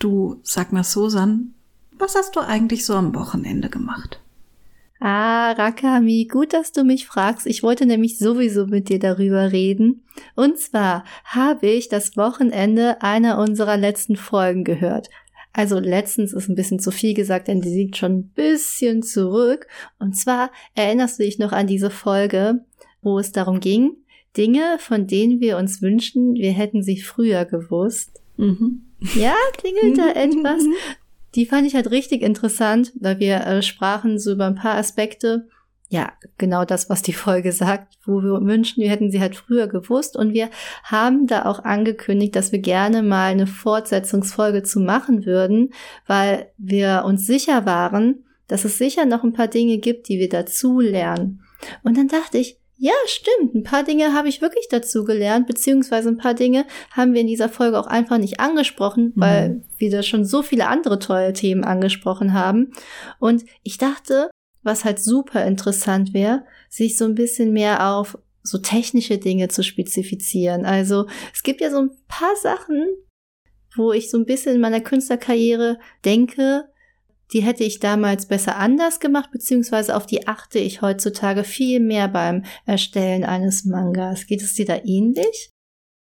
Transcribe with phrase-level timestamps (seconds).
[0.00, 1.54] Du, sag mal, Susan,
[1.92, 4.18] was hast du eigentlich so am Wochenende gemacht?
[4.98, 7.46] Ah, Rakami, gut, dass du mich fragst.
[7.46, 10.02] Ich wollte nämlich sowieso mit dir darüber reden.
[10.34, 15.10] Und zwar habe ich das Wochenende einer unserer letzten Folgen gehört.
[15.52, 19.66] Also letztens ist ein bisschen zu viel gesagt, denn die liegt schon ein bisschen zurück.
[19.98, 22.64] Und zwar erinnerst du dich noch an diese Folge,
[23.02, 23.96] wo es darum ging,
[24.34, 28.22] Dinge, von denen wir uns wünschen, wir hätten sie früher gewusst.
[28.38, 28.86] Mhm.
[29.14, 30.64] Ja, klingelt da etwas?
[31.34, 35.48] Die fand ich halt richtig interessant, weil wir äh, sprachen so über ein paar Aspekte.
[35.88, 39.68] Ja, genau das, was die Folge sagt, wo wir wünschen, wir hätten sie halt früher
[39.68, 40.16] gewusst.
[40.16, 40.50] Und wir
[40.84, 45.72] haben da auch angekündigt, dass wir gerne mal eine Fortsetzungsfolge zu machen würden,
[46.06, 50.28] weil wir uns sicher waren, dass es sicher noch ein paar Dinge gibt, die wir
[50.28, 51.42] dazu lernen.
[51.84, 53.54] Und dann dachte ich, ja, stimmt.
[53.54, 57.26] Ein paar Dinge habe ich wirklich dazu gelernt, beziehungsweise ein paar Dinge haben wir in
[57.26, 59.20] dieser Folge auch einfach nicht angesprochen, mhm.
[59.20, 62.72] weil wir da schon so viele andere tolle Themen angesprochen haben.
[63.18, 64.30] Und ich dachte,
[64.62, 69.62] was halt super interessant wäre, sich so ein bisschen mehr auf so technische Dinge zu
[69.62, 70.64] spezifizieren.
[70.64, 72.86] Also es gibt ja so ein paar Sachen,
[73.76, 76.69] wo ich so ein bisschen in meiner Künstlerkarriere denke,
[77.32, 82.08] die hätte ich damals besser anders gemacht, beziehungsweise auf die achte ich heutzutage viel mehr
[82.08, 84.26] beim Erstellen eines Mangas.
[84.26, 85.50] Geht es dir da ähnlich?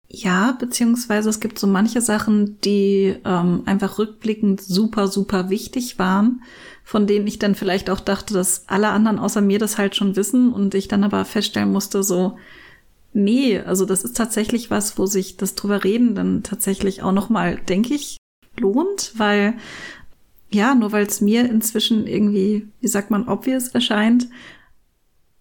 [0.09, 6.43] Ja, beziehungsweise es gibt so manche Sachen, die ähm, einfach rückblickend super, super wichtig waren,
[6.85, 10.15] von denen ich dann vielleicht auch dachte, dass alle anderen außer mir das halt schon
[10.15, 12.38] wissen und ich dann aber feststellen musste, so,
[13.11, 17.57] nee, also das ist tatsächlich was, wo sich das drüber reden dann tatsächlich auch nochmal,
[17.67, 18.17] denke ich,
[18.57, 19.55] lohnt, weil
[20.50, 24.28] ja, nur weil es mir inzwischen irgendwie, wie sagt man, obvious erscheint,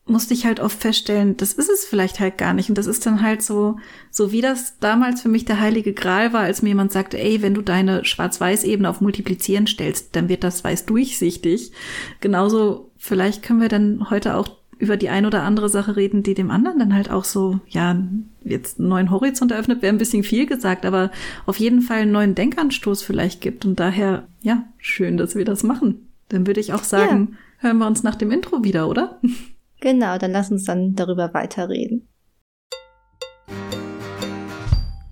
[0.08, 2.68] musste ich halt oft feststellen, das ist es vielleicht halt gar nicht.
[2.68, 3.78] Und das ist dann halt so,
[4.10, 7.42] so wie das damals für mich der heilige Gral war, als mir jemand sagte, ey,
[7.42, 11.72] wenn du deine Schwarz-Weiß-Ebene auf Multiplizieren stellst, dann wird das weiß durchsichtig.
[12.20, 16.34] Genauso, vielleicht können wir dann heute auch über die ein oder andere Sache reden, die
[16.34, 17.96] dem anderen dann halt auch so, ja,
[18.44, 21.10] jetzt einen neuen Horizont eröffnet, wäre ein bisschen viel gesagt, aber
[21.46, 23.64] auf jeden Fall einen neuen Denkanstoß vielleicht gibt.
[23.64, 26.08] Und daher, ja, schön, dass wir das machen.
[26.28, 27.68] Dann würde ich auch sagen, ja.
[27.68, 29.20] hören wir uns nach dem Intro wieder, oder?
[29.78, 32.08] Genau, dann lass uns dann darüber weiterreden.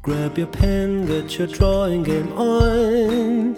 [0.03, 3.55] Grab your pen, get your drawing game on.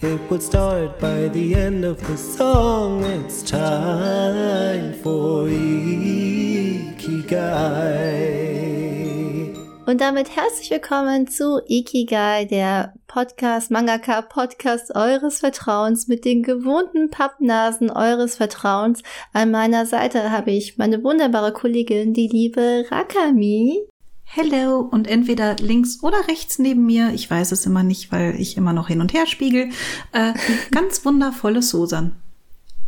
[0.00, 3.02] It will start by the end of the song.
[3.02, 6.28] It's time for Ikigai.
[9.86, 17.10] Und damit herzlich willkommen zu Ikigai, der Podcast, Mangaka Podcast eures Vertrauens mit den gewohnten
[17.10, 19.02] Pappnasen eures Vertrauens.
[19.32, 23.80] An meiner Seite habe ich meine wunderbare Kollegin, die liebe Rakami.
[24.30, 28.58] Hello und entweder links oder rechts neben mir, ich weiß es immer nicht, weil ich
[28.58, 29.70] immer noch hin und her spiegel,
[30.12, 30.34] äh,
[30.70, 32.12] ganz wundervolle Susan.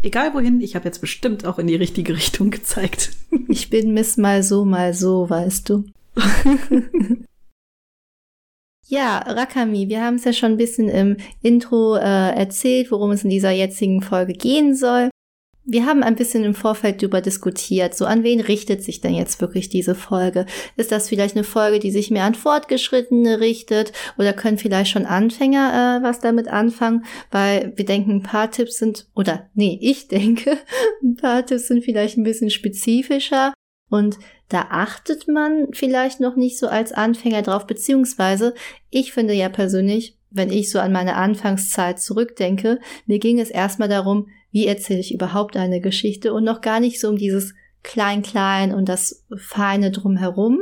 [0.03, 3.13] Egal wohin, ich habe jetzt bestimmt auch in die richtige Richtung gezeigt.
[3.49, 5.85] Ich bin Miss mal so, mal so, weißt du.
[8.87, 13.25] ja, Rakami, wir haben es ja schon ein bisschen im Intro äh, erzählt, worum es
[13.25, 15.11] in dieser jetzigen Folge gehen soll.
[15.65, 19.41] Wir haben ein bisschen im Vorfeld darüber diskutiert, so an wen richtet sich denn jetzt
[19.41, 20.47] wirklich diese Folge?
[20.77, 25.05] Ist das vielleicht eine Folge, die sich mehr an Fortgeschrittene richtet oder können vielleicht schon
[25.05, 27.05] Anfänger äh, was damit anfangen?
[27.31, 30.57] Weil wir denken, ein paar Tipps sind, oder nee, ich denke,
[31.03, 33.53] ein paar Tipps sind vielleicht ein bisschen spezifischer
[33.91, 38.55] und da achtet man vielleicht noch nicht so als Anfänger drauf, beziehungsweise
[38.89, 43.89] ich finde ja persönlich, wenn ich so an meine Anfangszeit zurückdenke, mir ging es erstmal
[43.89, 48.75] darum, wie erzähle ich überhaupt eine Geschichte und noch gar nicht so um dieses Klein-Klein
[48.75, 50.61] und das Feine drumherum.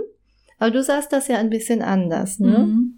[0.59, 2.59] Aber du sahst das ja ein bisschen anders, ne?
[2.59, 2.95] Mhm.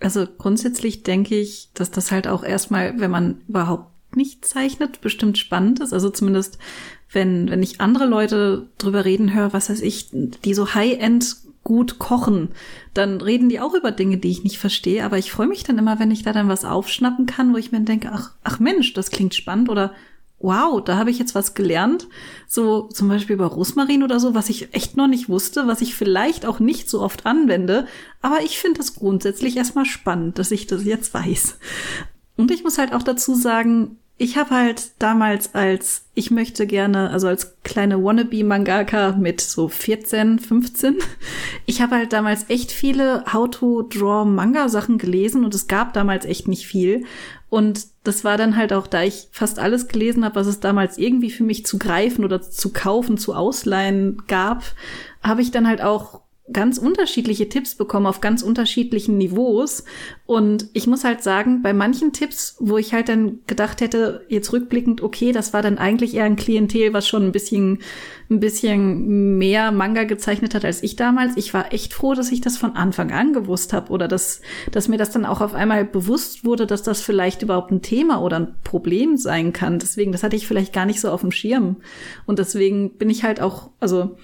[0.00, 5.38] Also grundsätzlich denke ich, dass das halt auch erstmal, wenn man überhaupt nicht zeichnet, bestimmt
[5.38, 5.92] spannend ist.
[5.92, 6.58] Also zumindest,
[7.12, 12.00] wenn, wenn ich andere Leute drüber reden höre, was weiß ich, die so High-End gut
[12.00, 12.48] kochen,
[12.92, 15.04] dann reden die auch über Dinge, die ich nicht verstehe.
[15.04, 17.70] Aber ich freue mich dann immer, wenn ich da dann was aufschnappen kann, wo ich
[17.70, 19.92] mir denke, ach, ach Mensch, das klingt spannend oder
[20.42, 22.08] wow, da habe ich jetzt was gelernt.
[22.46, 25.94] So zum Beispiel über Rosmarin oder so, was ich echt noch nicht wusste, was ich
[25.94, 27.86] vielleicht auch nicht so oft anwende.
[28.20, 31.58] Aber ich finde das grundsätzlich erstmal spannend, dass ich das jetzt weiß.
[32.36, 37.10] Und ich muss halt auch dazu sagen, ich habe halt damals als, ich möchte gerne,
[37.10, 40.98] also als kleine Wannabe-Mangaka mit so 14, 15,
[41.66, 47.04] ich habe halt damals echt viele How-to-Draw-Manga-Sachen gelesen und es gab damals echt nicht viel.
[47.50, 50.98] Und das war dann halt auch, da ich fast alles gelesen habe, was es damals
[50.98, 54.62] irgendwie für mich zu greifen oder zu kaufen, zu ausleihen gab,
[55.24, 56.21] habe ich dann halt auch
[56.52, 59.84] ganz unterschiedliche Tipps bekommen auf ganz unterschiedlichen Niveaus.
[60.26, 64.52] Und ich muss halt sagen, bei manchen Tipps, wo ich halt dann gedacht hätte, jetzt
[64.52, 67.78] rückblickend, okay, das war dann eigentlich eher ein Klientel, was schon ein bisschen,
[68.30, 71.36] ein bisschen mehr Manga gezeichnet hat als ich damals.
[71.36, 74.40] Ich war echt froh, dass ich das von Anfang an gewusst habe oder dass,
[74.70, 78.22] dass mir das dann auch auf einmal bewusst wurde, dass das vielleicht überhaupt ein Thema
[78.22, 79.78] oder ein Problem sein kann.
[79.78, 81.76] Deswegen, das hatte ich vielleicht gar nicht so auf dem Schirm.
[82.26, 84.16] Und deswegen bin ich halt auch, also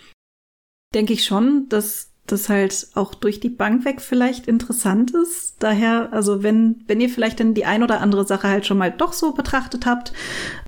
[0.95, 5.57] denke ich schon, dass das halt auch durch die Bank weg vielleicht interessant ist.
[5.59, 8.91] Daher, also wenn, wenn ihr vielleicht dann die ein oder andere Sache halt schon mal
[8.91, 10.13] doch so betrachtet habt,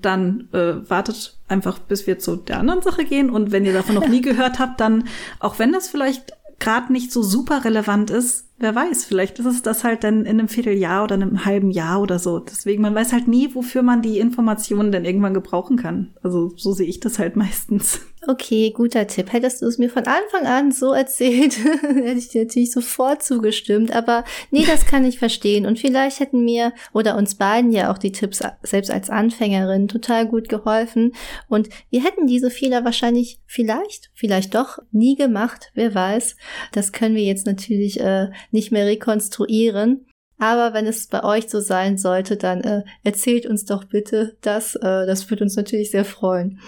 [0.03, 3.31] dann äh, wartet einfach, bis wir zu der anderen Sache gehen.
[3.31, 5.05] Und wenn ihr davon noch nie gehört habt, dann,
[5.39, 9.63] auch wenn das vielleicht gerade nicht so super relevant ist, wer weiß, vielleicht ist es
[9.63, 12.39] das halt dann in einem Vierteljahr oder einem halben Jahr oder so.
[12.39, 16.15] Deswegen, man weiß halt nie, wofür man die Informationen denn irgendwann gebrauchen kann.
[16.23, 18.01] Also so sehe ich das halt meistens.
[18.27, 19.33] Okay, guter Tipp.
[19.33, 23.93] Hättest du es mir von Anfang an so erzählt, hätte ich dir natürlich sofort zugestimmt.
[23.93, 25.65] Aber nee, das kann ich verstehen.
[25.65, 30.27] Und vielleicht hätten mir oder uns beiden ja auch die Tipps selbst als Anfängerin total
[30.27, 31.13] gut geholfen.
[31.49, 35.71] Und wir hätten diese Fehler wahrscheinlich vielleicht, vielleicht doch nie gemacht.
[35.73, 36.37] Wer weiß.
[36.73, 40.07] Das können wir jetzt natürlich äh, nicht mehr rekonstruieren.
[40.39, 44.75] Aber wenn es bei euch so sein sollte, dann äh, erzählt uns doch bitte das.
[44.75, 46.61] Äh, das würde uns natürlich sehr freuen.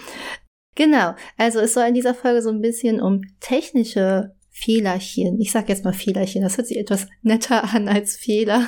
[0.75, 5.39] Genau, also es soll in dieser Folge so ein bisschen um technische Fehlerchen.
[5.41, 8.67] Ich sage jetzt mal Fehlerchen, das hört sich etwas netter an als Fehler.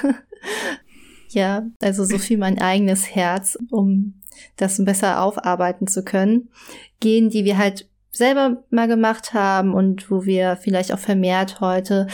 [1.30, 4.22] ja, also so viel mein eigenes Herz, um
[4.58, 6.50] das besser aufarbeiten zu können.
[7.00, 12.08] Gehen, die wir halt selber mal gemacht haben und wo wir vielleicht auch vermehrt heute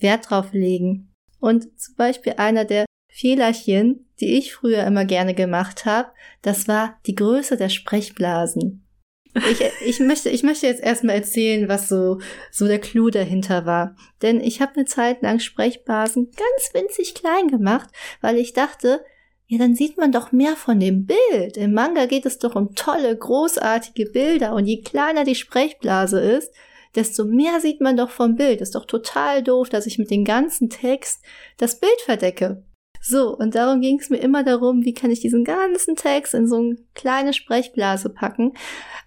[0.00, 1.12] Wert drauf legen.
[1.38, 6.10] Und zum Beispiel einer der Fehlerchen, die ich früher immer gerne gemacht habe,
[6.42, 8.86] das war die Größe der Sprechblasen.
[9.34, 12.20] Ich, ich, möchte, ich möchte jetzt erstmal erzählen, was so,
[12.50, 13.96] so der Clou dahinter war.
[14.22, 17.88] Denn ich habe eine Zeit lang Sprechblasen ganz winzig klein gemacht,
[18.20, 19.04] weil ich dachte,
[19.46, 21.56] ja, dann sieht man doch mehr von dem Bild.
[21.56, 26.52] Im Manga geht es doch um tolle, großartige Bilder und je kleiner die Sprechblase ist,
[26.94, 28.60] desto mehr sieht man doch vom Bild.
[28.60, 31.22] Ist doch total doof, dass ich mit dem ganzen Text
[31.56, 32.64] das Bild verdecke.
[33.02, 36.46] So, und darum ging es mir immer darum, wie kann ich diesen ganzen Text in
[36.46, 38.52] so eine kleine Sprechblase packen.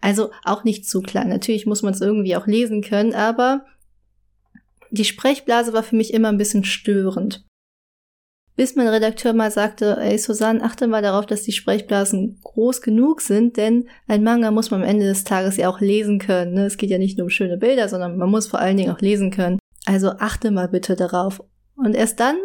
[0.01, 1.29] Also auch nicht zu klein.
[1.29, 3.65] Natürlich muss man es irgendwie auch lesen können, aber
[4.89, 7.45] die Sprechblase war für mich immer ein bisschen störend.
[8.55, 13.21] Bis mein Redakteur mal sagte, ey Susanne, achte mal darauf, dass die Sprechblasen groß genug
[13.21, 16.53] sind, denn ein Manga muss man am Ende des Tages ja auch lesen können.
[16.53, 16.65] Ne?
[16.65, 19.01] Es geht ja nicht nur um schöne Bilder, sondern man muss vor allen Dingen auch
[19.01, 19.57] lesen können.
[19.85, 21.43] Also achte mal bitte darauf.
[21.75, 22.37] Und erst dann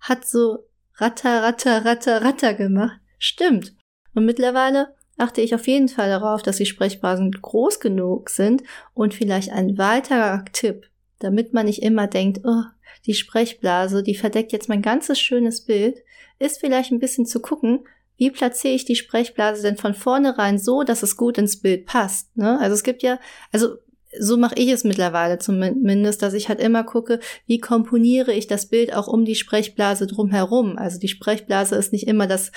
[0.00, 3.00] hat so Ratter, Ratter, Ratter, Ratter gemacht.
[3.18, 3.74] Stimmt.
[4.14, 8.62] Und mittlerweile achte ich auf jeden Fall darauf, dass die Sprechblasen groß genug sind
[8.94, 10.84] und vielleicht ein weiterer Tipp,
[11.18, 12.62] damit man nicht immer denkt, oh,
[13.08, 16.04] die Sprechblase, die verdeckt jetzt mein ganzes schönes Bild,
[16.38, 17.80] ist vielleicht ein bisschen zu gucken,
[18.18, 22.36] wie platziere ich die Sprechblase denn von vornherein so, dass es gut ins Bild passt.
[22.36, 22.58] Ne?
[22.60, 23.18] Also es gibt ja,
[23.52, 23.78] also
[24.18, 28.66] so mache ich es mittlerweile zumindest, dass ich halt immer gucke, wie komponiere ich das
[28.66, 30.78] Bild auch um die Sprechblase drumherum.
[30.78, 32.50] Also die Sprechblase ist nicht immer das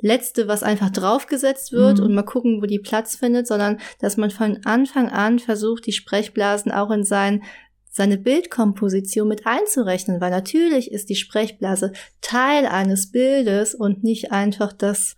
[0.00, 2.04] Letzte, was einfach draufgesetzt wird mhm.
[2.04, 5.92] und mal gucken, wo die Platz findet, sondern dass man von Anfang an versucht, die
[5.92, 7.42] Sprechblasen auch in sein
[7.98, 14.72] seine Bildkomposition mit einzurechnen, weil natürlich ist die Sprechblase Teil eines Bildes und nicht einfach
[14.72, 15.16] das,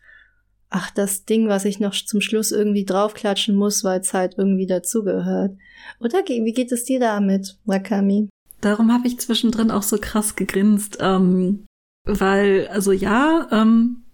[0.71, 4.67] ach, das Ding, was ich noch zum Schluss irgendwie draufklatschen muss, weil es halt irgendwie
[4.67, 5.59] dazugehört.
[6.01, 8.31] Oder wie geht es dir damit, Wakami?
[8.63, 11.67] Darum habe ich zwischendrin auch so krass gegrinst, ähm,
[12.05, 14.05] weil, also ja, ähm,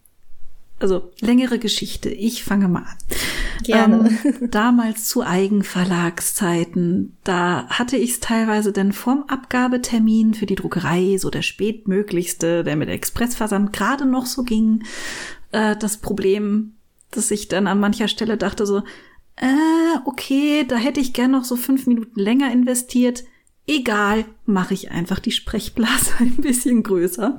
[0.78, 2.10] also längere Geschichte.
[2.10, 2.96] Ich fange mal an.
[3.62, 4.10] Gerne.
[4.24, 11.16] Ähm, damals zu Eigenverlagszeiten, da hatte ich es teilweise denn vorm Abgabetermin für die Druckerei,
[11.18, 14.84] so der spätmöglichste, der mit Expressversand gerade noch so ging,
[15.52, 16.74] äh, das Problem,
[17.10, 18.82] dass ich dann an mancher Stelle dachte so,
[19.36, 23.24] äh, okay, da hätte ich gern noch so fünf Minuten länger investiert
[23.66, 27.38] egal, mache ich einfach die Sprechblase ein bisschen größer.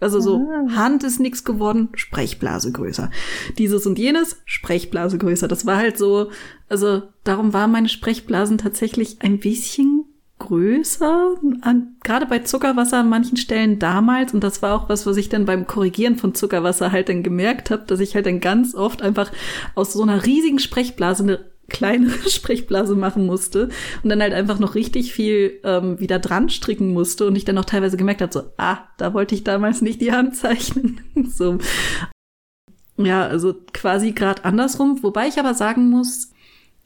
[0.00, 0.76] Also so, ah.
[0.76, 3.10] Hand ist nix geworden, Sprechblase größer.
[3.58, 5.48] Dieses und jenes, Sprechblase größer.
[5.48, 6.30] Das war halt so,
[6.68, 10.04] also darum waren meine Sprechblasen tatsächlich ein bisschen
[10.38, 14.34] größer, an, gerade bei Zuckerwasser an manchen Stellen damals.
[14.34, 17.70] Und das war auch was, was ich dann beim Korrigieren von Zuckerwasser halt dann gemerkt
[17.70, 19.30] habe, dass ich halt dann ganz oft einfach
[19.74, 23.68] aus so einer riesigen Sprechblase eine kleinere Sprechblase machen musste
[24.02, 27.58] und dann halt einfach noch richtig viel ähm, wieder dran stricken musste und ich dann
[27.58, 31.00] auch teilweise gemerkt habe, so, ah, da wollte ich damals nicht die Hand zeichnen.
[31.28, 31.58] so.
[32.96, 36.30] Ja, also quasi gerade andersrum, wobei ich aber sagen muss,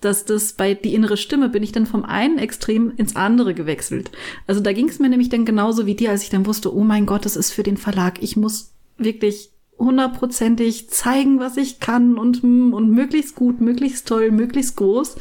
[0.00, 4.10] dass das bei die innere Stimme bin ich dann vom einen Extrem ins andere gewechselt.
[4.46, 6.84] Also da ging es mir nämlich dann genauso wie dir, als ich dann wusste, oh
[6.84, 8.22] mein Gott, das ist für den Verlag.
[8.22, 14.30] Ich muss wirklich hundertprozentig zeigen, was ich kann und, hm, und möglichst gut, möglichst toll,
[14.30, 15.16] möglichst groß.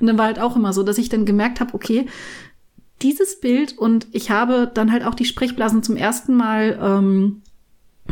[0.00, 2.06] Und dann war halt auch immer so, dass ich dann gemerkt habe, okay,
[3.00, 7.42] dieses Bild und ich habe dann halt auch die Sprechblasen zum ersten Mal, ähm,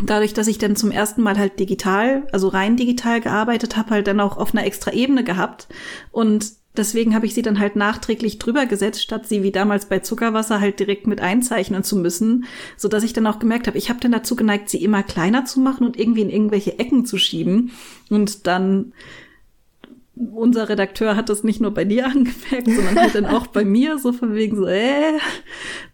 [0.02, 4.06] dadurch, dass ich dann zum ersten Mal halt digital, also rein digital gearbeitet habe, halt
[4.06, 5.68] dann auch auf einer extra Ebene gehabt.
[6.10, 10.00] Und deswegen habe ich sie dann halt nachträglich drüber gesetzt, statt sie wie damals bei
[10.00, 12.44] Zuckerwasser halt direkt mit einzeichnen zu müssen,
[12.76, 15.44] so dass ich dann auch gemerkt habe, ich habe dann dazu geneigt, sie immer kleiner
[15.44, 17.72] zu machen und irgendwie in irgendwelche Ecken zu schieben.
[18.08, 18.92] Und dann
[20.32, 23.98] unser Redakteur hat das nicht nur bei dir angemerkt, sondern halt dann auch bei mir,
[23.98, 25.18] so von wegen so, äh,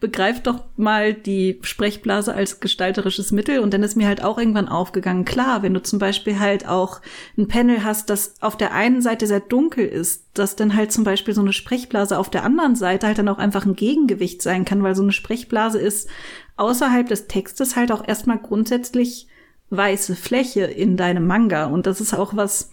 [0.01, 3.61] begreif doch mal die Sprechblase als gestalterisches Mittel.
[3.61, 7.01] Und dann ist mir halt auch irgendwann aufgegangen, klar, wenn du zum Beispiel halt auch
[7.39, 11.05] ein Panel hast, das auf der einen Seite sehr dunkel ist, dass dann halt zum
[11.05, 14.65] Beispiel so eine Sprechblase auf der anderen Seite halt dann auch einfach ein Gegengewicht sein
[14.65, 16.09] kann, weil so eine Sprechblase ist
[16.57, 19.29] außerhalb des Textes halt auch erstmal grundsätzlich
[19.71, 21.67] weiße Fläche in deinem Manga.
[21.67, 22.71] Und das ist auch was,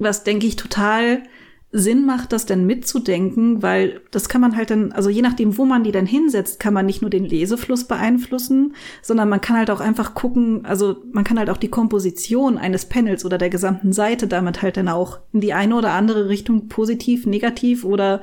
[0.00, 1.22] was denke ich total
[1.72, 5.64] Sinn macht, das denn mitzudenken, weil das kann man halt dann, also je nachdem, wo
[5.64, 9.70] man die dann hinsetzt, kann man nicht nur den Lesefluss beeinflussen, sondern man kann halt
[9.70, 13.92] auch einfach gucken, also man kann halt auch die Komposition eines Panels oder der gesamten
[13.92, 18.20] Seite damit halt dann auch in die eine oder andere Richtung positiv, negativ oder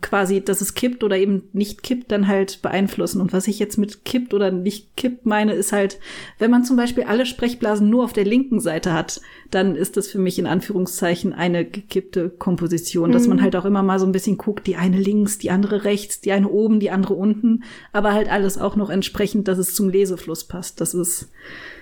[0.00, 3.20] quasi, dass es kippt oder eben nicht kippt, dann halt beeinflussen.
[3.20, 6.00] Und was ich jetzt mit kippt oder nicht kippt meine, ist halt,
[6.38, 10.08] wenn man zum Beispiel alle Sprechblasen nur auf der linken Seite hat, dann ist das
[10.08, 13.12] für mich in Anführungszeichen eine gekippte Komposition, mhm.
[13.12, 13.42] dass man mhm.
[13.42, 16.32] halt auch immer mal so ein bisschen guckt, die eine links, die andere rechts, die
[16.32, 20.44] eine oben, die andere unten, aber halt alles auch noch entsprechend, dass es zum Lesefluss
[20.44, 20.80] passt.
[20.80, 21.30] Das ist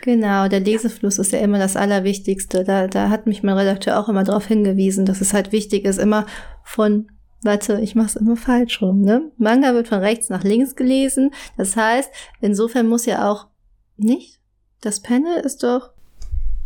[0.03, 2.63] Genau, der Lesefluss ist ja immer das Allerwichtigste.
[2.63, 5.99] Da, da hat mich mein Redakteur auch immer darauf hingewiesen, dass es halt wichtig ist,
[5.99, 6.27] immer
[6.63, 7.09] von
[7.43, 9.31] Warte, ich mach's immer falsch rum, ne?
[9.37, 11.33] Manga wird von rechts nach links gelesen.
[11.57, 12.11] Das heißt,
[12.41, 13.47] insofern muss ja auch
[13.97, 14.41] nicht.
[14.81, 15.91] Das Panel ist doch.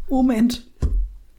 [0.08, 0.70] Moment.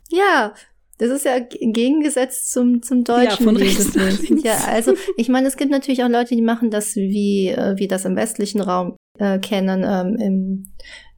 [0.10, 0.53] Ja,
[1.01, 3.91] das ist ja gegengesetzt zum, zum deutschen ja, von rechts
[4.43, 7.88] Ja, also ich meine, es gibt natürlich auch Leute, die machen das wie, äh, wie
[7.88, 10.74] das im westlichen Raum äh, kennen, ähm, im,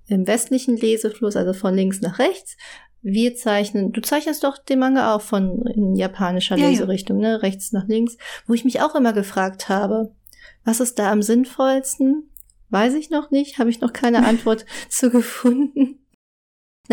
[0.07, 2.55] im westlichen Lesefluss, also von links nach rechts.
[3.01, 7.31] Wir zeichnen, du zeichnest doch den Manga auch von in japanischer ja, Leserichtung, ja.
[7.31, 7.43] ne?
[7.43, 8.15] Rechts nach links,
[8.47, 10.15] wo ich mich auch immer gefragt habe,
[10.63, 12.29] was ist da am sinnvollsten?
[12.69, 16.02] Weiß ich noch nicht, habe ich noch keine Antwort zu gefunden.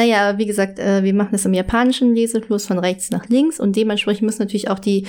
[0.01, 3.77] Naja, wie gesagt, äh, wir machen das im japanischen Lesefluss von rechts nach links und
[3.77, 5.07] dementsprechend müssen natürlich auch die,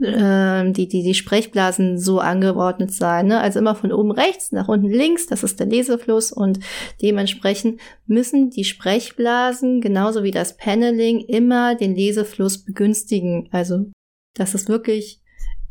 [0.00, 3.26] äh, die, die, die Sprechblasen so angeordnet sein.
[3.26, 3.40] Ne?
[3.40, 6.60] Also immer von oben rechts nach unten links, das ist der Lesefluss und
[7.02, 13.48] dementsprechend müssen die Sprechblasen genauso wie das Paneling immer den Lesefluss begünstigen.
[13.50, 13.86] Also
[14.34, 15.20] das ist wirklich,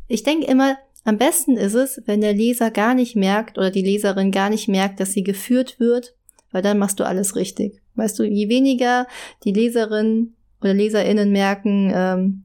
[0.10, 0.75] ich denke immer,
[1.06, 4.68] am besten ist es, wenn der Leser gar nicht merkt oder die Leserin gar nicht
[4.68, 6.15] merkt, dass sie geführt wird,
[6.56, 7.82] weil dann machst du alles richtig.
[7.96, 9.08] Weißt du, je weniger
[9.44, 12.44] die Leserinnen oder Leserinnen merken, ähm,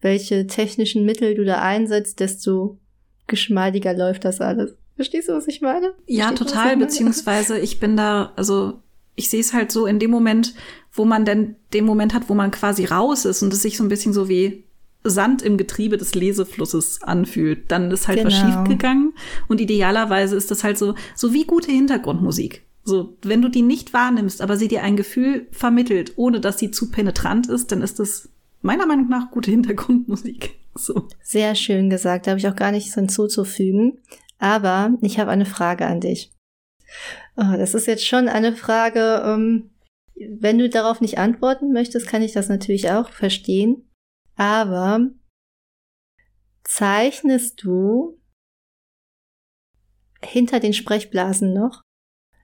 [0.00, 2.78] welche technischen Mittel du da einsetzt, desto
[3.26, 4.76] geschmeidiger läuft das alles.
[4.94, 5.92] Verstehst du, was ich meine?
[6.06, 8.74] Ja, Verstehst total, du, beziehungsweise ich bin da, also
[9.16, 10.54] ich sehe es halt so in dem Moment,
[10.92, 13.82] wo man denn den Moment hat, wo man quasi raus ist und es sich so
[13.82, 14.66] ein bisschen so wie
[15.02, 18.30] Sand im Getriebe des Leseflusses anfühlt, dann ist halt genau.
[18.30, 19.14] was schief gegangen
[19.48, 22.62] und idealerweise ist das halt so so wie gute Hintergrundmusik.
[22.82, 26.70] So, wenn du die nicht wahrnimmst, aber sie dir ein Gefühl vermittelt, ohne dass sie
[26.70, 28.30] zu penetrant ist, dann ist das
[28.62, 30.56] meiner Meinung nach gute Hintergrundmusik.
[30.76, 31.08] So.
[31.20, 33.98] Sehr schön gesagt, da habe ich auch gar nichts hinzuzufügen.
[34.38, 36.32] Aber ich habe eine Frage an dich.
[37.36, 39.70] Oh, das ist jetzt schon eine Frage, um, ähm,
[40.38, 43.90] wenn du darauf nicht antworten möchtest, kann ich das natürlich auch verstehen.
[44.36, 45.10] Aber
[46.62, 48.20] zeichnest du
[50.22, 51.82] hinter den Sprechblasen noch?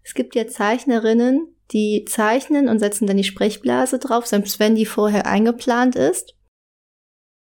[0.06, 4.86] Es gibt ja Zeichnerinnen, die zeichnen und setzen dann die Sprechblase drauf, selbst wenn die
[4.86, 6.36] vorher eingeplant ist.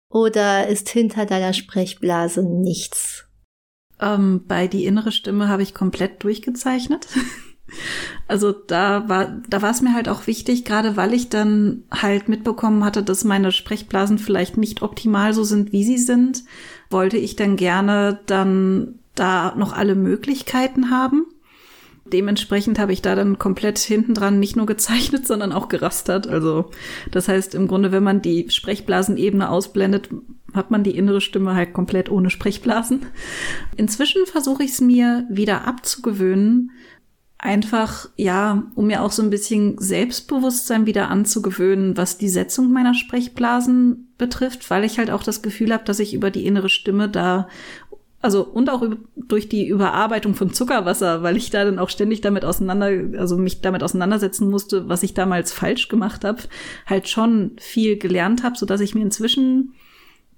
[0.08, 3.24] Oder ist hinter deiner Sprechblase nichts?
[4.00, 7.08] Ähm, bei die innere Stimme habe ich komplett durchgezeichnet.
[8.28, 12.28] also da war, da war es mir halt auch wichtig, gerade weil ich dann halt
[12.28, 16.44] mitbekommen hatte, dass meine Sprechblasen vielleicht nicht optimal so sind, wie sie sind,
[16.88, 21.26] wollte ich dann gerne dann da noch alle Möglichkeiten haben.
[22.06, 26.26] Dementsprechend habe ich da dann komplett hinten dran nicht nur gezeichnet, sondern auch gerastert.
[26.26, 26.70] Also
[27.10, 30.10] das heißt im Grunde, wenn man die Sprechblasenebene ausblendet,
[30.52, 33.06] hat man die innere Stimme halt komplett ohne Sprechblasen.
[33.76, 36.70] Inzwischen versuche ich es mir wieder abzugewöhnen,
[37.44, 42.94] einfach, ja, um mir auch so ein bisschen Selbstbewusstsein wieder anzugewöhnen, was die Setzung meiner
[42.94, 47.06] Sprechblasen betrifft, weil ich halt auch das Gefühl habe, dass ich über die innere Stimme
[47.06, 47.48] da
[48.24, 48.82] also und auch
[49.16, 53.60] durch die Überarbeitung von Zuckerwasser, weil ich da dann auch ständig damit auseinander, also mich
[53.60, 56.40] damit auseinandersetzen musste, was ich damals falsch gemacht habe,
[56.86, 59.74] halt schon viel gelernt habe, so dass ich mir inzwischen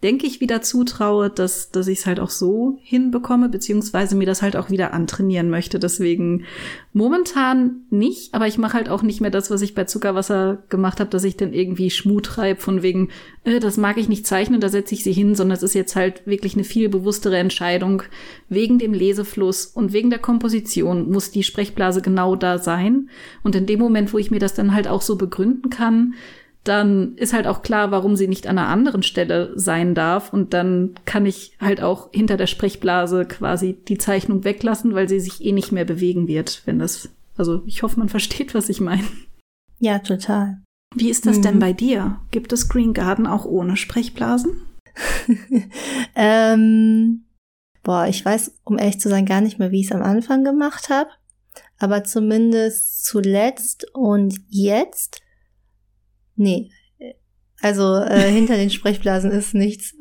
[0.03, 4.43] denke ich, wieder zutraue, dass, dass ich es halt auch so hinbekomme, beziehungsweise mir das
[4.43, 5.79] halt auch wieder antrainieren möchte.
[5.79, 6.45] Deswegen
[6.93, 11.01] momentan nicht, aber ich mache halt auch nicht mehr das, was ich bei Zuckerwasser gemacht
[11.01, 13.09] habe, dass ich dann irgendwie Schmut treibe von wegen,
[13.45, 15.97] äh, das mag ich nicht zeichnen, da setze ich sie hin, sondern es ist jetzt
[15.97, 18.03] halt wirklich eine viel bewusstere Entscheidung.
[18.51, 23.09] Wegen dem Lesefluss und wegen der Komposition muss die Sprechblase genau da sein.
[23.43, 26.15] Und in dem Moment, wo ich mir das dann halt auch so begründen kann,
[26.69, 30.33] dann ist halt auch klar, warum sie nicht an einer anderen Stelle sein darf.
[30.33, 35.21] Und dann kann ich halt auch hinter der Sprechblase quasi die Zeichnung weglassen, weil sie
[35.21, 37.09] sich eh nicht mehr bewegen wird, wenn das.
[37.37, 39.05] Also ich hoffe, man versteht, was ich meine.
[39.79, 40.63] Ja, total.
[40.95, 41.43] Wie ist das mhm.
[41.43, 42.21] denn bei dir?
[42.31, 44.63] Gibt es Green Garden auch ohne Sprechblasen?
[46.15, 47.25] ähm,
[47.83, 50.45] boah, ich weiß, um ehrlich zu sein, gar nicht mehr, wie ich es am Anfang
[50.45, 51.11] gemacht habe.
[51.79, 55.21] Aber zumindest zuletzt und jetzt
[56.37, 56.71] Nee.
[57.61, 59.95] Also äh, hinter den Sprechblasen ist nichts.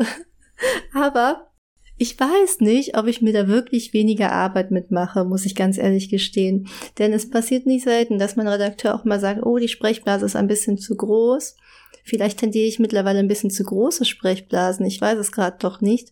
[0.93, 1.51] Aber
[1.97, 6.09] ich weiß nicht, ob ich mir da wirklich weniger Arbeit mitmache, muss ich ganz ehrlich
[6.09, 6.67] gestehen.
[6.99, 10.35] Denn es passiert nicht selten, dass mein Redakteur auch mal sagt, oh, die Sprechblase ist
[10.35, 11.55] ein bisschen zu groß.
[12.03, 14.85] Vielleicht tendiere ich mittlerweile ein bisschen zu große Sprechblasen.
[14.85, 16.11] Ich weiß es gerade doch nicht.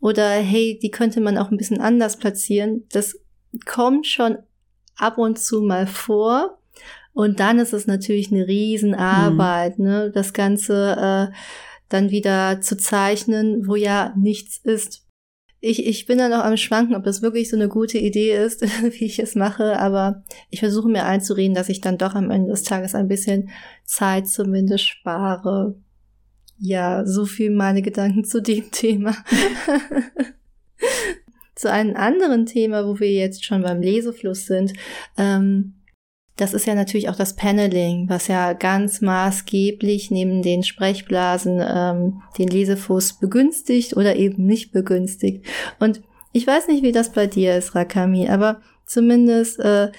[0.00, 2.84] Oder hey, die könnte man auch ein bisschen anders platzieren.
[2.92, 3.18] Das
[3.66, 4.38] kommt schon
[4.96, 6.59] ab und zu mal vor.
[7.12, 9.84] Und dann ist es natürlich eine Riesenarbeit, mhm.
[9.84, 11.34] ne, das Ganze äh,
[11.88, 15.06] dann wieder zu zeichnen, wo ja nichts ist.
[15.62, 18.62] Ich, ich bin da noch am Schwanken, ob das wirklich so eine gute Idee ist,
[18.82, 22.50] wie ich es mache, aber ich versuche mir einzureden, dass ich dann doch am Ende
[22.50, 23.50] des Tages ein bisschen
[23.84, 25.74] Zeit zumindest spare.
[26.58, 29.14] Ja, so viel meine Gedanken zu dem Thema.
[31.54, 34.72] zu einem anderen Thema, wo wir jetzt schon beim Lesefluss sind.
[35.18, 35.79] Ähm,
[36.40, 42.22] das ist ja natürlich auch das Paneling, was ja ganz maßgeblich neben den Sprechblasen ähm,
[42.38, 45.44] den Lesefuß begünstigt oder eben nicht begünstigt.
[45.78, 46.00] Und
[46.32, 49.90] ich weiß nicht, wie das bei dir ist, Rakami, aber zumindest äh,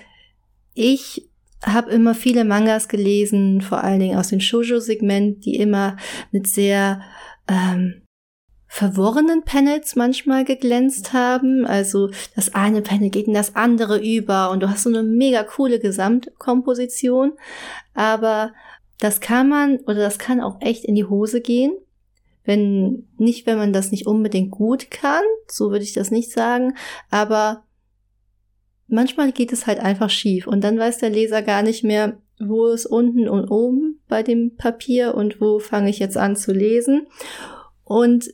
[0.74, 1.30] ich
[1.64, 5.98] habe immer viele Mangas gelesen, vor allen Dingen aus dem Shoujo-Segment, die immer
[6.32, 7.02] mit sehr
[7.48, 8.01] ähm,
[8.74, 11.66] verworrenen Panels manchmal geglänzt haben.
[11.66, 15.44] Also das eine Panel geht in das andere über und du hast so eine mega
[15.44, 17.34] coole Gesamtkomposition.
[17.94, 18.54] Aber
[18.98, 21.74] das kann man oder das kann auch echt in die Hose gehen.
[22.46, 26.78] Wenn, nicht wenn man das nicht unbedingt gut kann, so würde ich das nicht sagen,
[27.10, 27.66] aber
[28.88, 32.68] manchmal geht es halt einfach schief und dann weiß der Leser gar nicht mehr, wo
[32.68, 37.08] ist unten und oben bei dem Papier und wo fange ich jetzt an zu lesen.
[37.84, 38.34] Und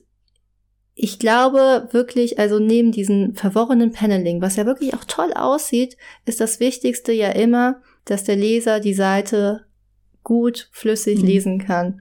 [0.99, 6.41] ich glaube wirklich, also neben diesem verworrenen Paneling, was ja wirklich auch toll aussieht, ist
[6.41, 9.67] das Wichtigste ja immer, dass der Leser die Seite
[10.23, 11.27] gut flüssig mhm.
[11.27, 11.99] lesen kann.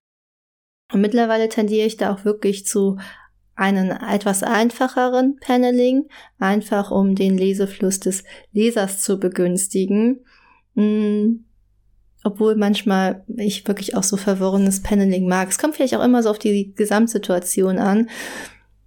[0.90, 2.96] Und mittlerweile tendiere ich da auch wirklich zu
[3.54, 10.24] einem etwas einfacheren Paneling, einfach um den Lesefluss des Lesers zu begünstigen.
[10.74, 11.44] Mhm.
[12.24, 15.50] Obwohl manchmal ich wirklich auch so verworrenes Paneling mag.
[15.50, 18.09] Es kommt vielleicht auch immer so auf die Gesamtsituation an.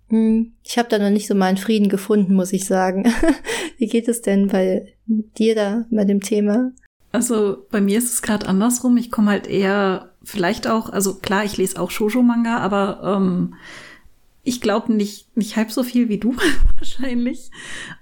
[0.09, 3.05] Hm, ich habe da noch nicht so meinen Frieden gefunden, muss ich sagen.
[3.77, 4.93] Wie geht es denn bei
[5.37, 6.71] dir da bei dem Thema?
[7.11, 8.97] Also bei mir ist es gerade andersrum.
[8.97, 13.55] Ich komme halt eher vielleicht auch, also klar, ich lese auch Shoujo-Manga, aber ähm,
[14.43, 16.35] ich glaube nicht, nicht halb so viel wie du
[16.77, 17.51] wahrscheinlich.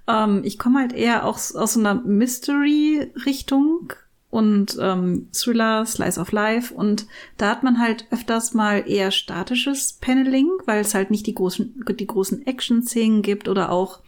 [0.07, 3.93] Ähm, ich komme halt eher auch aus so einer Mystery-Richtung
[4.29, 6.73] und ähm, Thriller, Slice of Life.
[6.73, 11.35] Und da hat man halt öfters mal eher statisches Paneling, weil es halt nicht die
[11.35, 14.01] großen, die großen Action-Szenen gibt oder auch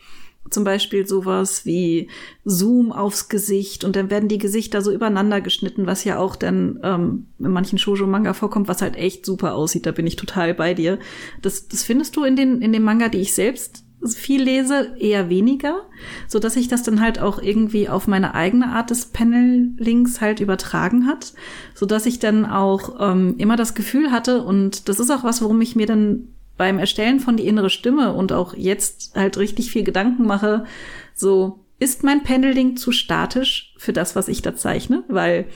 [0.49, 2.09] zum Beispiel sowas wie
[2.43, 6.79] Zoom aufs Gesicht und dann werden die Gesichter so übereinander geschnitten, was ja auch dann
[6.83, 9.85] ähm, in manchen Shoujo-Manga vorkommt, was halt echt super aussieht.
[9.85, 10.97] Da bin ich total bei dir.
[11.41, 15.29] Das, das findest du in den, in den Manga, die ich selbst viel lese, eher
[15.29, 15.81] weniger,
[16.27, 20.39] so dass sich das dann halt auch irgendwie auf meine eigene Art des Panel-Links halt
[20.39, 21.33] übertragen hat,
[21.73, 25.41] so dass ich dann auch ähm, immer das Gefühl hatte und das ist auch was,
[25.41, 29.71] worum ich mir dann beim Erstellen von die innere Stimme und auch jetzt halt richtig
[29.71, 30.65] viel Gedanken mache,
[31.13, 35.47] so ist mein Paneling zu statisch für das, was ich da zeichne, weil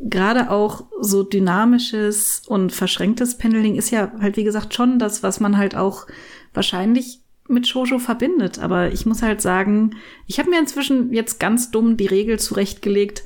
[0.00, 5.40] gerade auch so dynamisches und verschränktes Paneling ist ja halt wie gesagt schon das, was
[5.40, 6.06] man halt auch
[6.52, 8.58] wahrscheinlich mit Shoujo verbindet.
[8.58, 13.24] Aber ich muss halt sagen, ich habe mir inzwischen jetzt ganz dumm die Regel zurechtgelegt.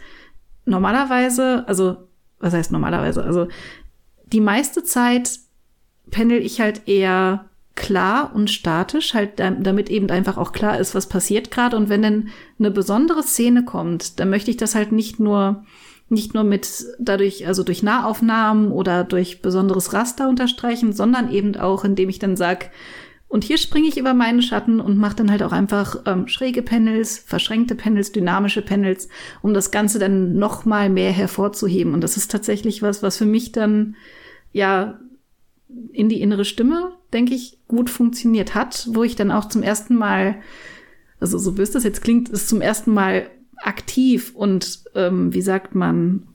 [0.65, 1.97] Normalerweise, also
[2.41, 3.23] was heißt normalerweise?
[3.23, 3.49] Also
[4.27, 5.39] die meiste Zeit
[6.11, 11.09] pendel ich halt eher klar und statisch, halt damit eben einfach auch klar ist, was
[11.09, 11.77] passiert gerade.
[11.77, 12.29] Und wenn dann
[12.59, 15.65] eine besondere Szene kommt, dann möchte ich das halt nicht nur
[16.11, 21.85] nicht nur mit dadurch, also durch Nahaufnahmen oder durch besonderes Raster unterstreichen, sondern eben auch,
[21.85, 22.71] indem ich dann sag,
[23.29, 26.63] und hier springe ich über meinen Schatten und mache dann halt auch einfach ähm, schräge
[26.63, 29.09] Panels, verschränkte Panels, dynamische Panels,
[29.43, 31.93] um das Ganze dann noch mal mehr hervorzuheben.
[31.93, 33.97] Und das ist tatsächlich was, was für mich dann
[34.53, 34.99] ja
[35.93, 39.95] in die innere Stimme, denke ich, gut funktioniert hat, wo ich dann auch zum ersten
[39.95, 40.37] Mal,
[41.21, 45.75] also so es das jetzt klingt, ist zum ersten Mal aktiv und ähm, wie sagt
[45.75, 46.27] man,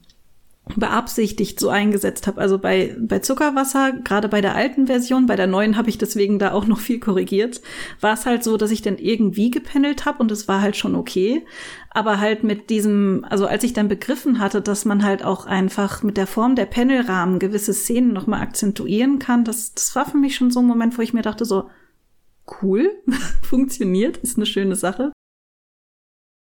[0.77, 2.39] beabsichtigt so eingesetzt habe.
[2.39, 6.39] Also bei, bei Zuckerwasser, gerade bei der alten Version, bei der neuen habe ich deswegen
[6.39, 7.61] da auch noch viel korrigiert,
[7.99, 10.95] war es halt so, dass ich dann irgendwie gependelt habe und es war halt schon
[10.95, 11.45] okay.
[11.89, 16.01] Aber halt mit diesem, also als ich dann begriffen hatte, dass man halt auch einfach
[16.01, 20.35] mit der Form der Panelrahmen gewisse Szenen nochmal akzentuieren kann, das, das war für mich
[20.35, 21.69] schon so ein Moment, wo ich mir dachte so,
[22.61, 22.89] cool,
[23.41, 25.11] funktioniert, ist eine schöne Sache.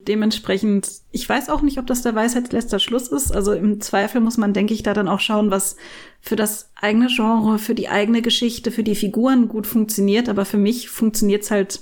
[0.09, 3.35] Dementsprechend, ich weiß auch nicht, ob das der Weisheit Schluss ist.
[3.35, 5.77] Also im Zweifel muss man, denke ich, da dann auch schauen, was
[6.21, 10.29] für das eigene Genre, für die eigene Geschichte, für die Figuren gut funktioniert.
[10.29, 11.81] Aber für mich funktioniert's halt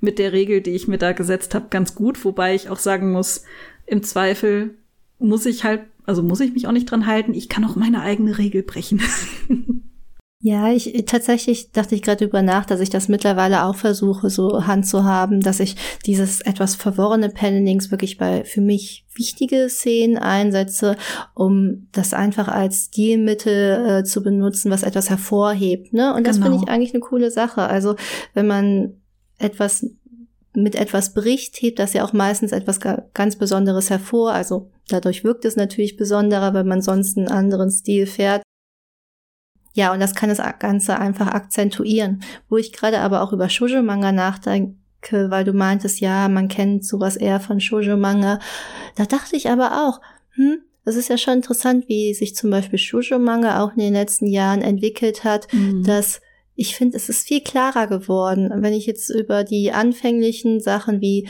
[0.00, 2.24] mit der Regel, die ich mir da gesetzt habe, ganz gut.
[2.24, 3.44] Wobei ich auch sagen muss,
[3.86, 4.74] im Zweifel
[5.18, 7.34] muss ich halt, also muss ich mich auch nicht dran halten.
[7.34, 9.00] Ich kann auch meine eigene Regel brechen.
[10.46, 14.64] Ja, ich tatsächlich dachte ich gerade über nach, dass ich das mittlerweile auch versuche, so
[14.64, 15.74] Hand zu haben, dass ich
[16.06, 20.94] dieses etwas verworrene Pennings wirklich bei für mich wichtige Szenen einsetze,
[21.34, 25.92] um das einfach als Stilmittel äh, zu benutzen, was etwas hervorhebt.
[25.92, 26.14] Ne?
[26.14, 26.46] Und das genau.
[26.46, 27.62] finde ich eigentlich eine coole Sache.
[27.62, 27.96] Also
[28.32, 29.00] wenn man
[29.38, 29.84] etwas
[30.54, 32.78] mit etwas bricht, hebt das ja auch meistens etwas
[33.14, 34.30] ganz Besonderes hervor.
[34.30, 38.45] Also dadurch wirkt es natürlich besonderer, wenn man sonst einen anderen Stil fährt.
[39.76, 42.22] Ja, und das kann das Ganze einfach akzentuieren.
[42.48, 44.74] Wo ich gerade aber auch über Shoujo-Manga nachdenke,
[45.28, 48.38] weil du meintest, ja, man kennt sowas eher von Shoujo-Manga.
[48.96, 52.78] Da dachte ich aber auch, hm, das ist ja schon interessant, wie sich zum Beispiel
[52.78, 55.84] Shoujo-Manga auch in den letzten Jahren entwickelt hat, mhm.
[55.84, 56.22] dass
[56.54, 58.50] ich finde, es ist viel klarer geworden.
[58.62, 61.28] Wenn ich jetzt über die anfänglichen Sachen wie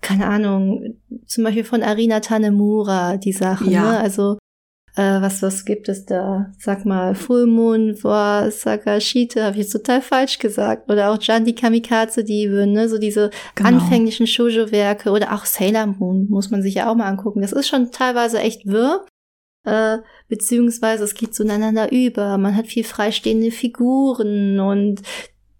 [0.00, 3.82] keine Ahnung, zum Beispiel von Arina Tanemura, die Sachen, ja.
[3.82, 3.98] ne?
[3.98, 4.38] Also
[4.94, 6.52] äh, was, was gibt es da?
[6.58, 10.90] Sag mal, Full Moon vor Sakashite, habe ich jetzt total falsch gesagt.
[10.90, 12.88] Oder auch Jandi Kamikaze Diebe, ne?
[12.88, 13.70] So diese genau.
[13.70, 17.40] anfänglichen Shoujo-Werke oder auch Sailor Moon muss man sich ja auch mal angucken.
[17.40, 19.06] Das ist schon teilweise echt wirr.
[19.64, 22.36] Äh, beziehungsweise es geht zueinander über.
[22.36, 25.02] Man hat viel freistehende Figuren und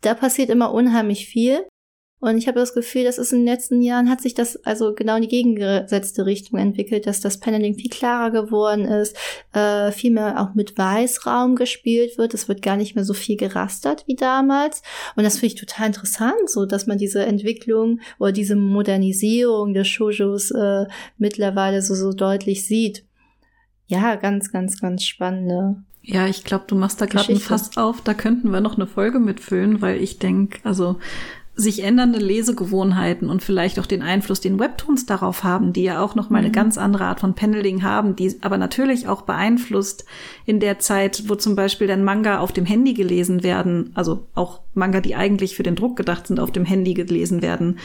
[0.03, 1.65] da passiert immer unheimlich viel.
[2.23, 4.95] Und ich habe das Gefühl, dass es in den letzten Jahren hat sich das also
[4.95, 9.17] genau in die gegengesetzte Richtung entwickelt, dass das Paneling viel klarer geworden ist,
[9.53, 12.33] äh, viel mehr auch mit Weißraum gespielt wird.
[12.33, 14.83] Es wird gar nicht mehr so viel gerastert wie damals.
[15.17, 19.89] Und das finde ich total interessant, so dass man diese Entwicklung oder diese Modernisierung des
[19.89, 20.87] Shoujos äh,
[21.19, 23.05] mittlerweile so, so deutlich sieht.
[23.89, 28.01] Ja, ganz, ganz, ganz spannende ja, ich glaube, du machst da gerade ein Fass auf.
[28.01, 30.99] Da könnten wir noch eine Folge mitfüllen, weil ich denke, also
[31.55, 36.15] sich ändernde Lesegewohnheiten und vielleicht auch den Einfluss, den Webtoons darauf haben, die ja auch
[36.15, 36.47] noch mal mhm.
[36.47, 40.07] eine ganz andere Art von Paneling haben, die aber natürlich auch beeinflusst
[40.47, 44.61] in der Zeit, wo zum Beispiel dann Manga auf dem Handy gelesen werden, also auch
[44.73, 47.79] Manga, die eigentlich für den Druck gedacht sind, auf dem Handy gelesen werden.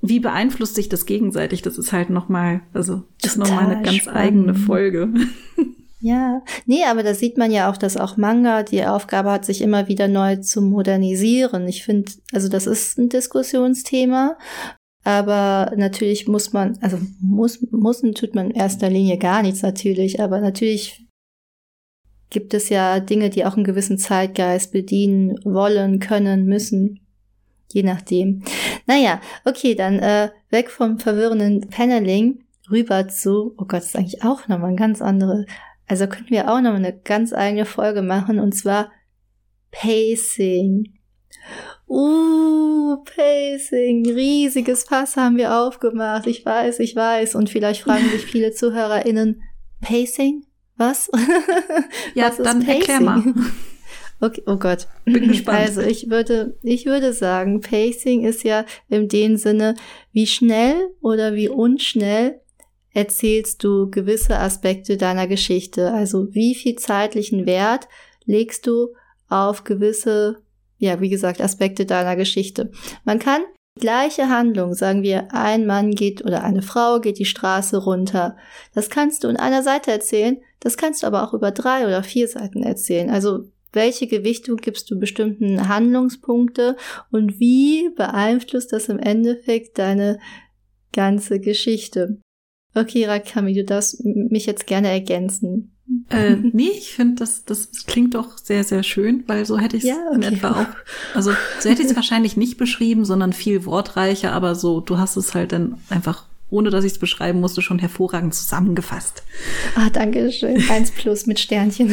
[0.00, 1.62] Wie beeinflusst sich das gegenseitig?
[1.62, 4.18] Das ist halt noch mal, also ist noch mal eine ganz spannend.
[4.18, 5.08] eigene Folge.
[6.04, 9.62] Ja, nee, aber da sieht man ja auch, dass auch Manga die Aufgabe hat, sich
[9.62, 11.66] immer wieder neu zu modernisieren.
[11.66, 14.36] Ich finde, also das ist ein Diskussionsthema,
[15.02, 20.20] aber natürlich muss man, also muss, muss tut man in erster Linie gar nichts natürlich,
[20.20, 21.06] aber natürlich
[22.28, 27.00] gibt es ja Dinge, die auch einen gewissen Zeitgeist bedienen wollen, können, müssen.
[27.72, 28.42] Je nachdem.
[28.86, 34.22] Naja, okay, dann äh, weg vom verwirrenden Paneling rüber zu, oh Gott, das ist eigentlich
[34.22, 35.46] auch nochmal ein ganz andere
[35.86, 38.90] also könnten wir auch noch eine ganz eigene Folge machen und zwar
[39.70, 40.94] Pacing.
[41.86, 46.26] Uh, Pacing, riesiges Fass haben wir aufgemacht.
[46.26, 47.34] Ich weiß, ich weiß.
[47.34, 49.42] Und vielleicht fragen sich viele ZuhörerInnen,
[49.80, 50.46] Pacing?
[50.76, 51.10] Was?
[52.14, 52.80] ja, Was dann Pacing?
[52.80, 53.22] erklär mal.
[54.20, 54.86] Okay, oh Gott.
[55.04, 55.58] Bin gespannt.
[55.58, 59.74] Also ich würde, ich würde sagen, Pacing ist ja in dem Sinne,
[60.12, 62.40] wie schnell oder wie unschnell
[62.94, 65.92] erzählst du gewisse Aspekte deiner Geschichte.
[65.92, 67.88] Also wie viel zeitlichen Wert
[68.24, 68.94] legst du
[69.28, 70.38] auf gewisse,
[70.78, 72.70] ja, wie gesagt, Aspekte deiner Geschichte.
[73.04, 73.42] Man kann
[73.76, 78.36] die gleiche Handlung, sagen wir, ein Mann geht oder eine Frau geht die Straße runter.
[78.72, 82.04] Das kannst du in einer Seite erzählen, das kannst du aber auch über drei oder
[82.04, 83.10] vier Seiten erzählen.
[83.10, 86.76] Also welche Gewichtung gibst du bestimmten Handlungspunkte
[87.10, 90.20] und wie beeinflusst das im Endeffekt deine
[90.92, 92.20] ganze Geschichte?
[92.74, 95.70] Okay, Rakami, du darfst mich jetzt gerne ergänzen.
[96.10, 99.84] Äh, nee, ich finde, das, das klingt doch sehr, sehr schön, weil so hätte ich
[99.84, 100.16] es ja, okay.
[100.16, 100.66] in etwa auch.
[101.14, 105.16] Also so hätte ich es wahrscheinlich nicht beschrieben, sondern viel wortreicher, aber so, du hast
[105.16, 109.24] es halt dann einfach ohne dass ich es beschreiben musste, schon hervorragend zusammengefasst.
[109.74, 110.62] Ah, danke schön.
[110.70, 111.90] Eins plus mit Sternchen.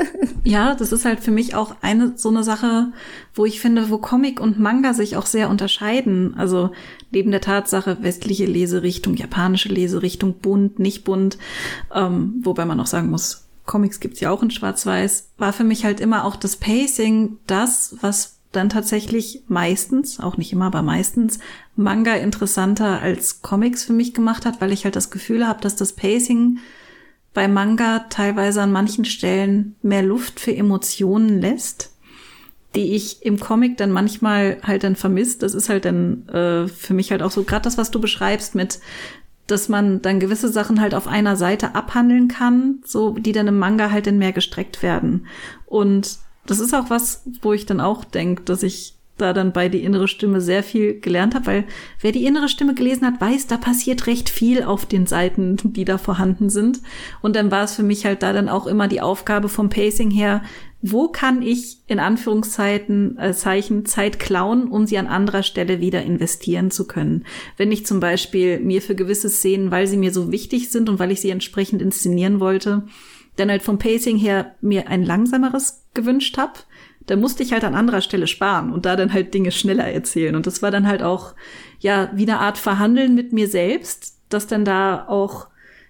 [0.44, 2.92] ja, das ist halt für mich auch eine so eine Sache,
[3.34, 6.34] wo ich finde, wo Comic und Manga sich auch sehr unterscheiden.
[6.36, 6.70] Also
[7.10, 11.36] neben der Tatsache westliche Leserichtung, japanische Leserichtung, bunt, nicht bunt,
[11.92, 15.84] ähm, wobei man auch sagen muss, Comics gibt's ja auch in Schwarz-Weiß, war für mich
[15.84, 21.38] halt immer auch das Pacing das, was dann tatsächlich meistens, auch nicht immer, aber meistens
[21.76, 25.76] Manga interessanter als Comics für mich gemacht hat, weil ich halt das Gefühl habe, dass
[25.76, 26.58] das Pacing
[27.32, 31.92] bei Manga teilweise an manchen Stellen mehr Luft für Emotionen lässt,
[32.74, 35.42] die ich im Comic dann manchmal halt dann vermisst.
[35.42, 38.54] Das ist halt dann äh, für mich halt auch so gerade das, was du beschreibst
[38.54, 38.78] mit
[39.46, 43.58] dass man dann gewisse Sachen halt auf einer Seite abhandeln kann, so die dann im
[43.58, 45.26] Manga halt dann mehr gestreckt werden.
[45.66, 49.68] Und das ist auch was, wo ich dann auch denke, dass ich da dann bei
[49.68, 51.64] die innere Stimme sehr viel gelernt habe, weil
[52.00, 55.84] wer die innere Stimme gelesen hat, weiß, da passiert recht viel auf den Seiten, die
[55.84, 56.80] da vorhanden sind.
[57.22, 60.10] Und dann war es für mich halt da dann auch immer die Aufgabe vom Pacing
[60.10, 60.42] her,
[60.82, 66.02] wo kann ich in Anführungszeiten äh, Zeichen Zeit klauen, um sie an anderer Stelle wieder
[66.02, 67.24] investieren zu können.
[67.56, 70.98] Wenn ich zum Beispiel mir für gewisse Szenen, weil sie mir so wichtig sind und
[70.98, 72.82] weil ich sie entsprechend inszenieren wollte,
[73.36, 76.52] dann halt vom Pacing her mir ein langsameres gewünscht habe,
[77.06, 80.36] da musste ich halt an anderer Stelle sparen und da dann halt Dinge schneller erzählen.
[80.36, 81.34] Und das war dann halt auch,
[81.80, 85.48] ja, wie eine Art Verhandeln mit mir selbst, dass dann da auch,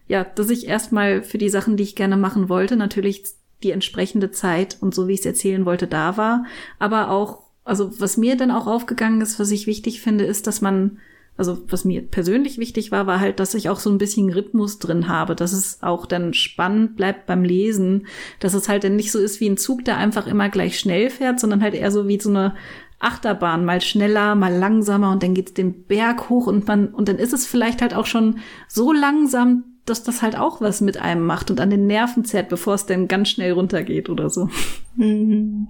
[0.09, 3.25] ja, dass ich erstmal für die Sachen, die ich gerne machen wollte, natürlich
[3.63, 6.45] die entsprechende Zeit und so wie ich es erzählen wollte, da war.
[6.79, 10.61] Aber auch, also was mir dann auch aufgegangen ist, was ich wichtig finde, ist, dass
[10.61, 10.99] man
[11.37, 14.79] also was mir persönlich wichtig war, war halt, dass ich auch so ein bisschen Rhythmus
[14.79, 18.07] drin habe, dass es auch dann spannend bleibt beim Lesen,
[18.39, 21.11] dass es halt dann nicht so ist wie ein Zug, der einfach immer gleich schnell
[21.11, 22.55] fährt, sondern halt eher so wie so eine
[23.01, 27.19] Achterbahn, mal schneller, mal langsamer und dann geht's den Berg hoch und man, und dann
[27.19, 31.27] ist es vielleicht halt auch schon so langsam, dass das halt auch was mit einem
[31.27, 34.49] macht und an den Nerven zerrt, bevor es dann ganz schnell runtergeht oder so.
[34.97, 35.69] Mhm.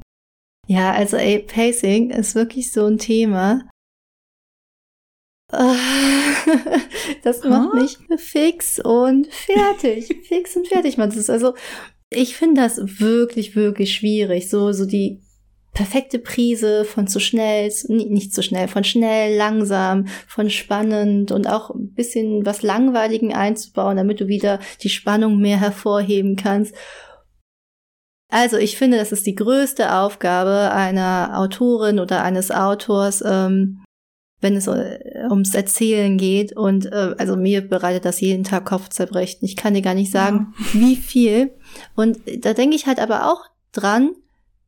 [0.67, 3.63] Ja, also ey, Pacing ist wirklich so ein Thema.
[7.23, 10.17] das macht mich fix und fertig.
[10.29, 11.31] fix und fertig man ist.
[11.31, 11.55] Also,
[12.11, 14.49] ich finde das wirklich, wirklich schwierig.
[14.49, 15.21] So, so die
[15.75, 21.71] perfekte Prise von zu schnell, nicht zu schnell, von schnell, langsam, von spannend und auch
[21.71, 26.75] ein bisschen was Langweiligen einzubauen, damit du wieder die Spannung mehr hervorheben kannst.
[28.31, 33.84] Also ich finde, das ist die größte Aufgabe einer Autorin oder eines Autors, ähm,
[34.45, 36.55] wenn es äh, ums Erzählen geht.
[36.55, 39.41] Und äh, also mir bereitet das jeden Tag Kopfzerbrechen.
[39.43, 40.65] Ich kann dir gar nicht sagen, ja.
[40.81, 41.55] wie viel.
[41.97, 44.11] Und da denke ich halt aber auch dran,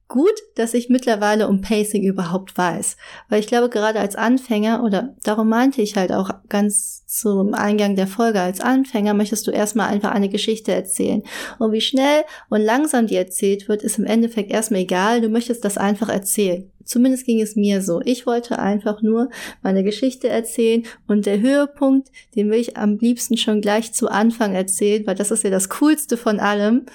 [0.09, 2.97] gut, dass ich mittlerweile um Pacing überhaupt weiß.
[3.29, 7.97] Weil ich glaube, gerade als Anfänger, oder darum meinte ich halt auch ganz zum Eingang
[7.97, 11.23] der Folge, als Anfänger möchtest du erstmal einfach eine Geschichte erzählen.
[11.59, 15.21] Und wie schnell und langsam die erzählt wird, ist im Endeffekt erstmal egal.
[15.21, 16.71] Du möchtest das einfach erzählen.
[16.87, 18.01] Zumindest ging es mir so.
[18.05, 19.29] Ich wollte einfach nur
[19.63, 24.55] meine Geschichte erzählen und der Höhepunkt, den will ich am liebsten schon gleich zu Anfang
[24.55, 26.87] erzählen, weil das ist ja das Coolste von allem.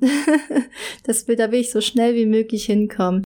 [1.04, 3.24] das will, da will ich so schnell wie möglich hinkommen.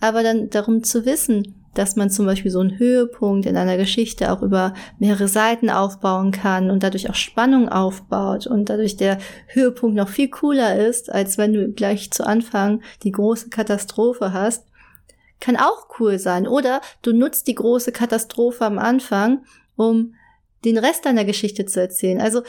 [0.00, 4.32] Aber dann darum zu wissen, dass man zum Beispiel so einen Höhepunkt in einer Geschichte
[4.32, 9.96] auch über mehrere Seiten aufbauen kann und dadurch auch Spannung aufbaut und dadurch der Höhepunkt
[9.96, 14.66] noch viel cooler ist, als wenn du gleich zu Anfang die große Katastrophe hast
[15.40, 16.46] kann auch cool sein.
[16.46, 19.44] Oder du nutzt die große Katastrophe am Anfang,
[19.76, 20.14] um
[20.64, 22.20] den Rest deiner Geschichte zu erzählen.
[22.20, 22.42] Also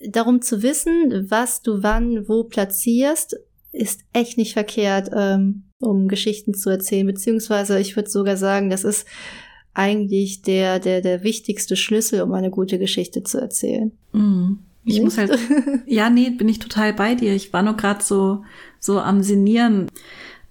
[0.00, 3.36] darum zu wissen, was du wann wo platzierst,
[3.72, 7.06] ist echt nicht verkehrt, ähm, um Geschichten zu erzählen.
[7.06, 9.06] Beziehungsweise ich würde sogar sagen, das ist
[9.74, 13.92] eigentlich der, der, der wichtigste Schlüssel, um eine gute Geschichte zu erzählen.
[14.12, 14.54] Mm.
[14.84, 15.02] Ich nicht?
[15.02, 15.36] muss halt,
[15.86, 17.34] ja, nee, bin ich total bei dir.
[17.34, 18.44] Ich war nur gerade so,
[18.78, 19.88] so am Sinieren.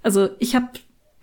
[0.04, 0.68] Also ich habe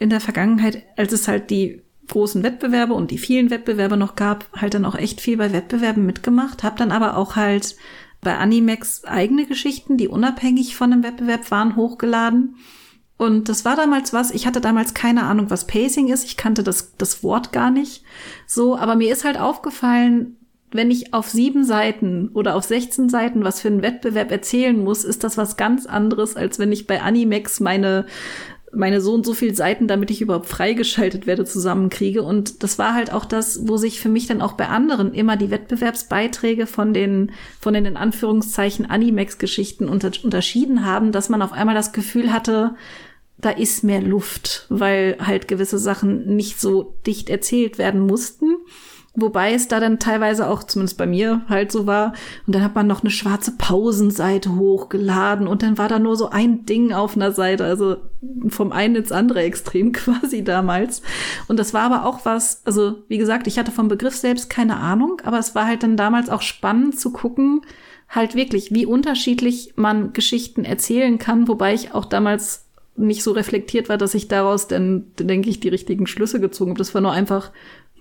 [0.02, 4.50] in der Vergangenheit, als es halt die großen Wettbewerbe und die vielen Wettbewerbe noch gab,
[4.54, 7.76] halt dann auch echt viel bei Wettbewerben mitgemacht, habe dann aber auch halt
[8.20, 12.56] bei Animex eigene Geschichten, die unabhängig von einem Wettbewerb waren, hochgeladen.
[13.16, 16.62] Und das war damals was, ich hatte damals keine Ahnung, was Pacing ist, ich kannte
[16.62, 18.04] das, das Wort gar nicht
[18.46, 20.36] so, aber mir ist halt aufgefallen,
[20.72, 25.04] wenn ich auf sieben Seiten oder auf 16 Seiten was für einen Wettbewerb erzählen muss,
[25.04, 28.06] ist das was ganz anderes, als wenn ich bei Animex meine
[28.74, 32.22] meine so und so viel Seiten, damit ich überhaupt freigeschaltet werde, zusammenkriege.
[32.22, 35.36] Und das war halt auch das, wo sich für mich dann auch bei anderen immer
[35.36, 41.52] die Wettbewerbsbeiträge von den, von den in Anführungszeichen Animex-Geschichten unter, unterschieden haben, dass man auf
[41.52, 42.74] einmal das Gefühl hatte,
[43.38, 48.56] da ist mehr Luft, weil halt gewisse Sachen nicht so dicht erzählt werden mussten.
[49.14, 52.14] Wobei es da dann teilweise auch, zumindest bei mir, halt so war.
[52.46, 56.30] Und dann hat man noch eine schwarze Pausenseite hochgeladen und dann war da nur so
[56.30, 57.96] ein Ding auf einer Seite, also
[58.48, 61.02] vom einen ins andere Extrem quasi damals.
[61.46, 64.76] Und das war aber auch was, also wie gesagt, ich hatte vom Begriff selbst keine
[64.78, 67.60] Ahnung, aber es war halt dann damals auch spannend zu gucken,
[68.08, 73.88] halt wirklich, wie unterschiedlich man Geschichten erzählen kann, wobei ich auch damals nicht so reflektiert
[73.88, 76.78] war, dass ich daraus dann, denke ich, die richtigen Schlüsse gezogen habe.
[76.78, 77.50] Das war nur einfach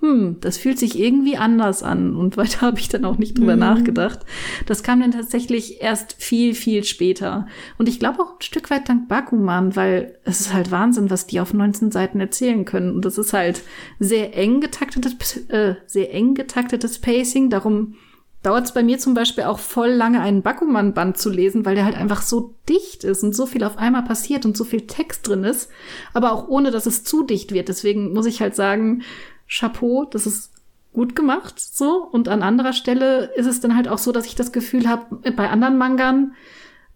[0.02, 2.16] hm, das fühlt sich irgendwie anders an.
[2.16, 3.60] Und weiter habe ich dann auch nicht drüber mhm.
[3.60, 4.20] nachgedacht.
[4.66, 7.48] Das kam dann tatsächlich erst viel, viel später.
[7.78, 11.28] Und ich glaube auch ein Stück weit dank Bakuman, weil es ist halt Wahnsinn, was
[11.28, 12.96] die auf 19 Seiten erzählen können.
[12.96, 13.62] Und das ist halt
[14.00, 17.50] sehr eng getaktetes, äh, sehr eng getaktetes Pacing.
[17.50, 17.96] Darum
[18.44, 21.86] dauert es bei mir zum Beispiel auch voll lange, einen Bakuman-Band zu lesen, weil der
[21.86, 25.28] halt einfach so dicht ist und so viel auf einmal passiert und so viel Text
[25.28, 25.70] drin ist,
[26.14, 27.68] aber auch ohne, dass es zu dicht wird.
[27.68, 29.04] Deswegen muss ich halt sagen,
[29.48, 30.52] Chapeau, das ist
[30.94, 32.08] gut gemacht, so.
[32.12, 35.32] Und an anderer Stelle ist es dann halt auch so, dass ich das Gefühl habe,
[35.32, 36.34] bei anderen Mangern,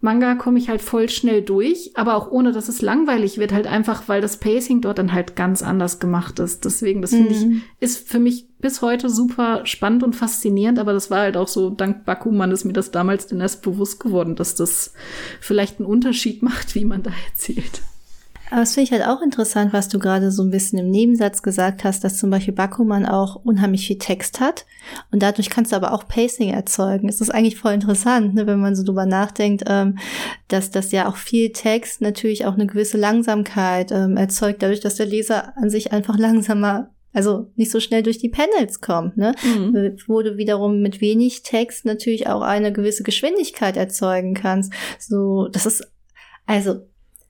[0.06, 3.66] Manga komme ich halt voll schnell durch, aber auch ohne, dass es langweilig wird, halt
[3.66, 6.64] einfach, weil das Pacing dort dann halt ganz anders gemacht ist.
[6.64, 7.52] Deswegen, das finde mhm.
[7.56, 11.48] ich, ist für mich bis heute super spannend und faszinierend, aber das war halt auch
[11.48, 14.94] so, dank Bakuman ist mir das damals dann erst bewusst geworden, dass das
[15.40, 17.82] vielleicht einen Unterschied macht, wie man da erzählt.
[18.56, 21.42] Aber das finde ich halt auch interessant, was du gerade so ein bisschen im Nebensatz
[21.42, 24.64] gesagt hast, dass zum Beispiel Bakuman auch unheimlich viel Text hat
[25.12, 27.06] und dadurch kannst du aber auch Pacing erzeugen.
[27.06, 29.98] Es ist eigentlich voll interessant, ne, wenn man so drüber nachdenkt, ähm,
[30.48, 34.94] dass das ja auch viel Text natürlich auch eine gewisse Langsamkeit ähm, erzeugt, dadurch, dass
[34.94, 39.34] der Leser an sich einfach langsamer also nicht so schnell durch die Panels kommt, ne?
[39.44, 39.98] Mhm.
[40.06, 44.72] Wo du wiederum mit wenig Text natürlich auch eine gewisse Geschwindigkeit erzeugen kannst.
[44.98, 45.92] So, das ist,
[46.46, 46.86] also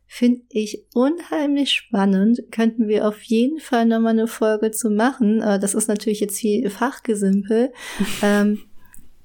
[0.09, 2.41] Finde ich unheimlich spannend.
[2.53, 5.43] Könnten wir auf jeden Fall nochmal eine Folge zu machen.
[5.43, 7.73] Äh, das ist natürlich jetzt viel Fachgesimpel.
[8.23, 8.63] ähm,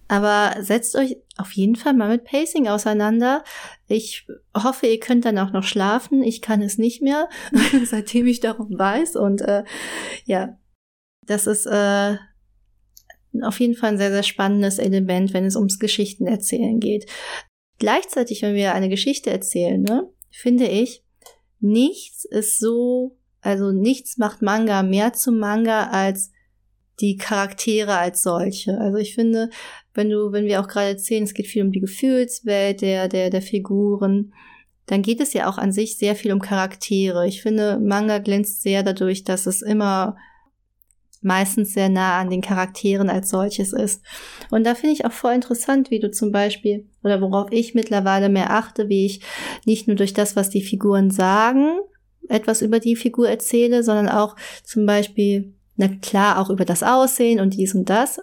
[0.07, 3.45] aber setzt euch auf jeden Fall mal mit Pacing auseinander.
[3.87, 6.21] Ich hoffe, ihr könnt dann auch noch schlafen.
[6.21, 7.29] Ich kann es nicht mehr,
[7.85, 9.15] seitdem ich darum weiß.
[9.15, 9.63] Und äh,
[10.25, 10.57] ja,
[11.25, 12.17] das ist äh,
[13.41, 17.05] auf jeden Fall ein sehr, sehr spannendes Element, wenn es ums Geschichtenerzählen geht.
[17.79, 21.03] Gleichzeitig, wenn wir eine Geschichte erzählen, ne, finde ich,
[21.59, 26.31] nichts ist so, also nichts macht Manga mehr zum Manga als
[26.99, 28.77] die Charaktere als solche.
[28.77, 29.49] Also ich finde,
[29.93, 33.29] wenn du, wenn wir auch gerade erzählen, es geht viel um die Gefühlswelt der, der,
[33.29, 34.33] der Figuren,
[34.85, 37.27] dann geht es ja auch an sich sehr viel um Charaktere.
[37.27, 40.17] Ich finde, Manga glänzt sehr dadurch, dass es immer
[41.21, 44.03] meistens sehr nah an den Charakteren als solches ist.
[44.49, 48.29] Und da finde ich auch voll interessant, wie du zum Beispiel, oder worauf ich mittlerweile
[48.29, 49.21] mehr achte, wie ich
[49.65, 51.79] nicht nur durch das, was die Figuren sagen,
[52.27, 57.39] etwas über die Figur erzähle, sondern auch zum Beispiel, na klar, auch über das Aussehen
[57.39, 58.19] und dies und das,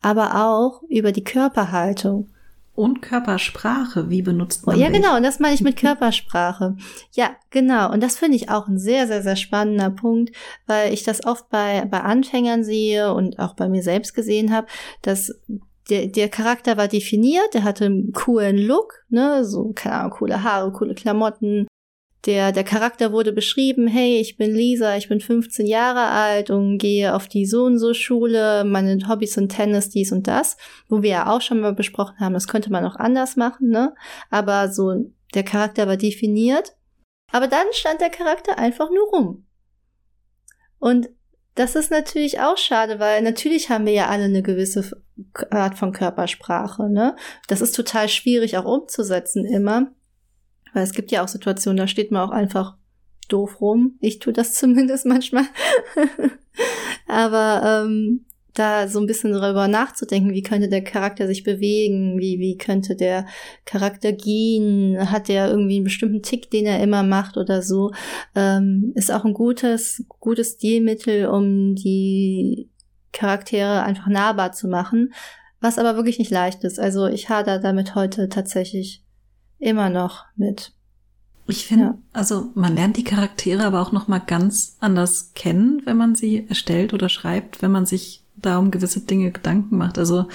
[0.00, 2.28] aber auch über die Körperhaltung.
[2.74, 4.96] Und Körpersprache, wie benutzt man Ja, dich?
[4.96, 6.76] genau, und das meine ich mit Körpersprache.
[7.12, 10.34] Ja, genau, und das finde ich auch ein sehr, sehr, sehr spannender Punkt,
[10.66, 14.66] weil ich das oft bei, bei Anfängern sehe und auch bei mir selbst gesehen habe,
[15.02, 15.34] dass
[15.90, 20.42] der, der Charakter war definiert, der hatte einen coolen Look, ne, so, keine Ahnung, coole
[20.42, 21.66] Haare, coole Klamotten,
[22.26, 26.78] der, der Charakter wurde beschrieben, hey, ich bin Lisa, ich bin 15 Jahre alt und
[26.78, 30.56] gehe auf die so und so Schule, meine Hobbys sind Tennis, dies und das,
[30.88, 33.94] wo wir ja auch schon mal besprochen haben, das könnte man auch anders machen, ne?
[34.30, 34.94] Aber so,
[35.34, 36.76] der Charakter war definiert.
[37.32, 39.46] Aber dann stand der Charakter einfach nur rum.
[40.78, 41.08] Und
[41.54, 45.02] das ist natürlich auch schade, weil natürlich haben wir ja alle eine gewisse
[45.50, 47.16] Art von Körpersprache, ne?
[47.48, 49.92] Das ist total schwierig auch umzusetzen immer.
[50.72, 52.76] Weil es gibt ja auch Situationen, da steht man auch einfach
[53.28, 53.96] doof rum.
[54.00, 55.44] Ich tue das zumindest manchmal.
[57.06, 62.38] Aber ähm, da so ein bisschen darüber nachzudenken, wie könnte der Charakter sich bewegen, wie,
[62.38, 63.26] wie könnte der
[63.64, 67.92] Charakter gehen, hat der irgendwie einen bestimmten Tick, den er immer macht oder so,
[68.34, 72.68] ähm, ist auch ein gutes, gutes Stilmittel, um die
[73.12, 75.12] Charaktere einfach nahbar zu machen,
[75.60, 76.78] was aber wirklich nicht leicht ist.
[76.78, 79.02] Also ich hader damit heute tatsächlich
[79.62, 80.72] immer noch mit.
[81.46, 81.98] Ich finde, ja.
[82.12, 86.46] also man lernt die Charaktere aber auch noch mal ganz anders kennen, wenn man sie
[86.48, 89.98] erstellt oder schreibt, wenn man sich da um gewisse Dinge Gedanken macht.
[89.98, 90.26] Also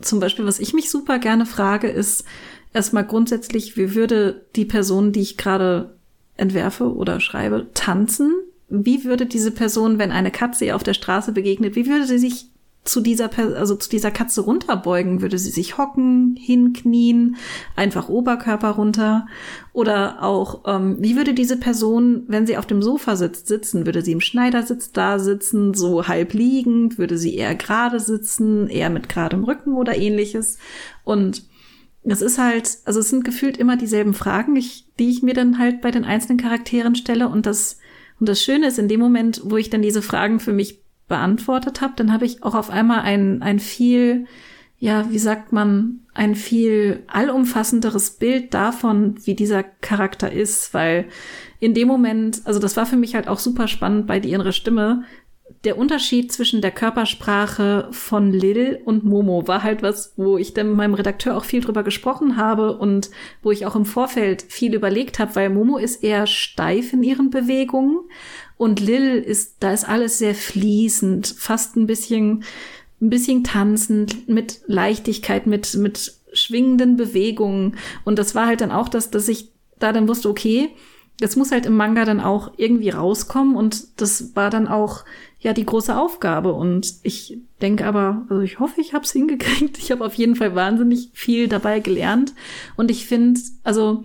[0.00, 2.24] zum Beispiel, was ich mich super gerne frage, ist
[2.72, 5.96] erstmal grundsätzlich, wie würde die Person, die ich gerade
[6.36, 8.32] entwerfe oder schreibe, tanzen.
[8.68, 12.18] Wie würde diese Person, wenn eine Katze ihr auf der Straße begegnet, wie würde sie
[12.18, 12.50] sich
[12.86, 15.20] zu dieser, also zu dieser Katze runterbeugen?
[15.20, 17.36] Würde sie sich hocken, hinknien,
[17.74, 19.26] einfach Oberkörper runter?
[19.72, 23.86] Oder auch, ähm, wie würde diese Person, wenn sie auf dem Sofa sitzt, sitzen?
[23.86, 26.98] Würde sie im Schneidersitz da sitzen, so halb liegend?
[26.98, 30.58] Würde sie eher gerade sitzen, eher mit geradem Rücken oder ähnliches?
[31.04, 31.42] Und
[32.12, 35.58] es ist halt, also es sind gefühlt immer dieselben Fragen, ich, die ich mir dann
[35.58, 37.28] halt bei den einzelnen Charakteren stelle.
[37.28, 37.78] Und das,
[38.20, 41.80] und das Schöne ist, in dem Moment, wo ich dann diese Fragen für mich beantwortet
[41.80, 44.26] habe, dann habe ich auch auf einmal ein, ein viel,
[44.78, 51.06] ja, wie sagt man, ein viel allumfassenderes Bild davon, wie dieser Charakter ist, weil
[51.60, 54.52] in dem Moment, also das war für mich halt auch super spannend bei die innere
[54.52, 55.04] Stimme,
[55.64, 60.68] der Unterschied zwischen der Körpersprache von Lil und Momo war halt was, wo ich dann
[60.68, 63.10] mit meinem Redakteur auch viel drüber gesprochen habe und
[63.42, 67.30] wo ich auch im Vorfeld viel überlegt habe, weil Momo ist eher steif in ihren
[67.30, 68.00] Bewegungen
[68.58, 72.44] und Lil ist, da ist alles sehr fließend, fast ein bisschen,
[73.00, 77.76] ein bisschen tanzend, mit Leichtigkeit, mit, mit schwingenden Bewegungen.
[78.04, 80.70] Und das war halt dann auch das, dass ich da dann wusste, okay,
[81.18, 85.04] das muss halt im Manga dann auch irgendwie rauskommen und das war dann auch
[85.40, 89.78] ja die große Aufgabe und ich denke aber, also ich hoffe, ich habe es hingekriegt.
[89.78, 92.34] Ich habe auf jeden Fall wahnsinnig viel dabei gelernt
[92.76, 94.04] und ich finde, also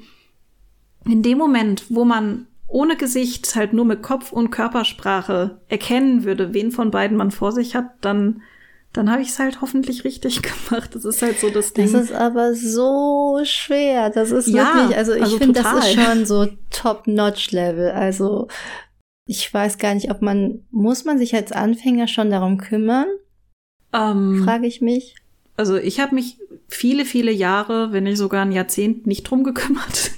[1.06, 6.54] in dem Moment, wo man ohne Gesicht, halt nur mit Kopf und Körpersprache erkennen würde,
[6.54, 8.42] wen von beiden man vor sich hat, dann
[8.94, 10.96] dann habe ich es halt hoffentlich richtig gemacht.
[10.96, 11.92] Das ist halt so das Ding.
[11.92, 14.10] Das ist aber so schwer.
[14.10, 17.92] Das ist ja, wirklich, also ich also finde, das ist schon so Top-Notch-Level.
[17.92, 18.48] Also
[19.26, 23.08] ich weiß gar nicht, ob man, muss man sich als Anfänger schon darum kümmern?
[23.94, 25.16] Ähm, Frage ich mich.
[25.56, 30.12] Also ich habe mich viele, viele Jahre, wenn nicht sogar ein Jahrzehnt, nicht drum gekümmert.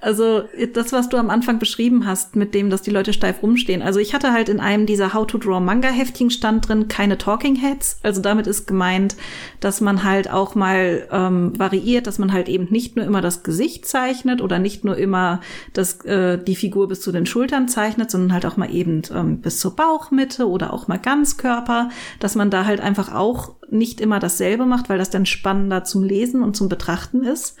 [0.00, 3.82] Also das, was du am Anfang beschrieben hast, mit dem, dass die Leute steif rumstehen.
[3.82, 7.18] Also ich hatte halt in einem dieser How to Draw Manga Heftchen stand drin keine
[7.18, 7.98] Talking Heads.
[8.02, 9.16] Also damit ist gemeint,
[9.60, 13.42] dass man halt auch mal ähm, variiert, dass man halt eben nicht nur immer das
[13.42, 15.40] Gesicht zeichnet oder nicht nur immer
[15.72, 19.40] das, äh, die Figur bis zu den Schultern zeichnet, sondern halt auch mal eben ähm,
[19.40, 24.18] bis zur Bauchmitte oder auch mal Ganzkörper, dass man da halt einfach auch nicht immer
[24.18, 27.56] dasselbe macht, weil das dann spannender zum Lesen und zum Betrachten ist.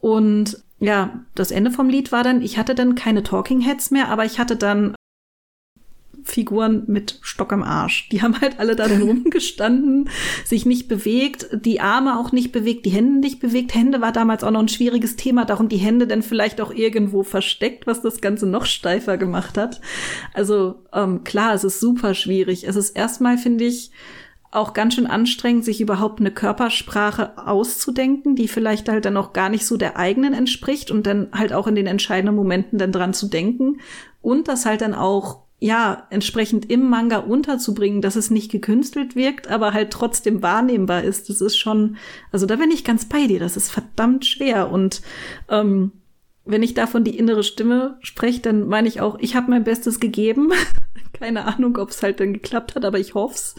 [0.00, 4.08] Und ja, das Ende vom Lied war dann, ich hatte dann keine Talking Heads mehr,
[4.08, 4.94] aber ich hatte dann
[6.24, 8.08] Figuren mit Stock im Arsch.
[8.10, 10.08] Die haben halt alle da dann rumgestanden,
[10.44, 13.74] sich nicht bewegt, die Arme auch nicht bewegt, die Hände nicht bewegt.
[13.74, 17.22] Hände war damals auch noch ein schwieriges Thema, darum die Hände dann vielleicht auch irgendwo
[17.22, 19.80] versteckt, was das Ganze noch steifer gemacht hat.
[20.32, 22.66] Also ähm, klar, es ist super schwierig.
[22.66, 23.90] Es ist erstmal, finde ich,
[24.50, 29.48] auch ganz schön anstrengend, sich überhaupt eine Körpersprache auszudenken, die vielleicht halt dann auch gar
[29.48, 33.14] nicht so der eigenen entspricht und dann halt auch in den entscheidenden Momenten dann dran
[33.14, 33.80] zu denken
[34.22, 39.48] und das halt dann auch ja, entsprechend im Manga unterzubringen, dass es nicht gekünstelt wirkt,
[39.48, 41.28] aber halt trotzdem wahrnehmbar ist.
[41.28, 41.96] Das ist schon,
[42.32, 44.72] also da bin ich ganz bei dir, das ist verdammt schwer.
[44.72, 45.02] Und
[45.50, 45.92] ähm,
[46.44, 50.00] wenn ich davon die innere Stimme spreche, dann meine ich auch, ich habe mein Bestes
[50.00, 50.52] gegeben.
[51.12, 53.54] Keine Ahnung, ob es halt dann geklappt hat, aber ich hoff's.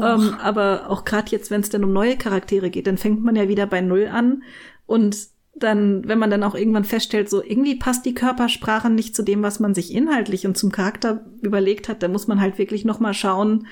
[0.00, 3.36] Ähm, aber auch gerade jetzt, wenn es dann um neue Charaktere geht, dann fängt man
[3.36, 4.42] ja wieder bei Null an.
[4.86, 9.22] Und dann, wenn man dann auch irgendwann feststellt, so irgendwie passt die Körpersprache nicht zu
[9.22, 12.84] dem, was man sich inhaltlich und zum Charakter überlegt hat, dann muss man halt wirklich
[12.84, 13.66] noch mal schauen.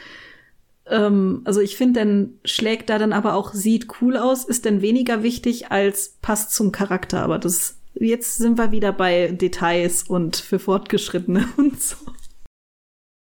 [0.86, 4.82] Ähm, also ich finde, dann schlägt da dann aber auch sieht cool aus, ist dann
[4.82, 7.22] weniger wichtig als passt zum Charakter.
[7.22, 11.96] Aber das jetzt sind wir wieder bei Details und für Fortgeschrittene und so.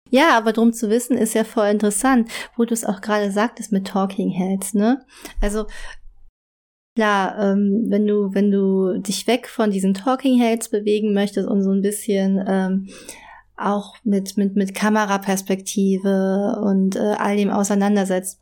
[0.10, 3.72] Ja, aber drum zu wissen ist ja voll interessant, wo du es auch gerade sagtest
[3.72, 5.04] mit Talking Heads, ne?
[5.42, 5.66] Also
[6.96, 11.64] klar, ähm, wenn du wenn du dich weg von diesen Talking Heads bewegen möchtest und
[11.64, 12.90] so ein bisschen ähm,
[13.58, 18.40] auch mit mit mit Kameraperspektive und äh, all dem auseinandersetzt,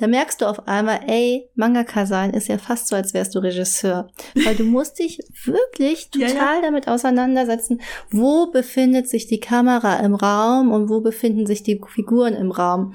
[0.00, 3.40] da merkst du auf einmal, ey, Mangaka sein ist ja fast so, als wärst du
[3.40, 4.10] Regisseur.
[4.44, 6.62] Weil du musst dich wirklich total ja, ja.
[6.62, 7.80] damit auseinandersetzen,
[8.10, 12.94] wo befindet sich die Kamera im Raum und wo befinden sich die Figuren im Raum.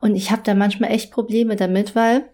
[0.00, 2.24] Und ich habe da manchmal echt Probleme damit, weil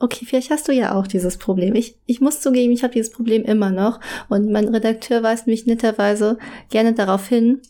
[0.00, 1.74] Okay, vielleicht hast du ja auch dieses Problem.
[1.74, 3.98] Ich, ich muss zugeben, ich habe dieses Problem immer noch.
[4.28, 6.38] Und mein Redakteur weist mich netterweise
[6.70, 7.62] gerne darauf hin,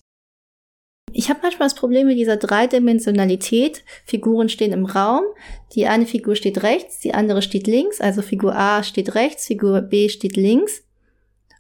[1.13, 3.85] ich habe manchmal das Problem mit dieser Dreidimensionalität.
[4.05, 5.23] Figuren stehen im Raum,
[5.75, 9.81] die eine Figur steht rechts, die andere steht links, also Figur A steht rechts, Figur
[9.83, 10.85] B steht links.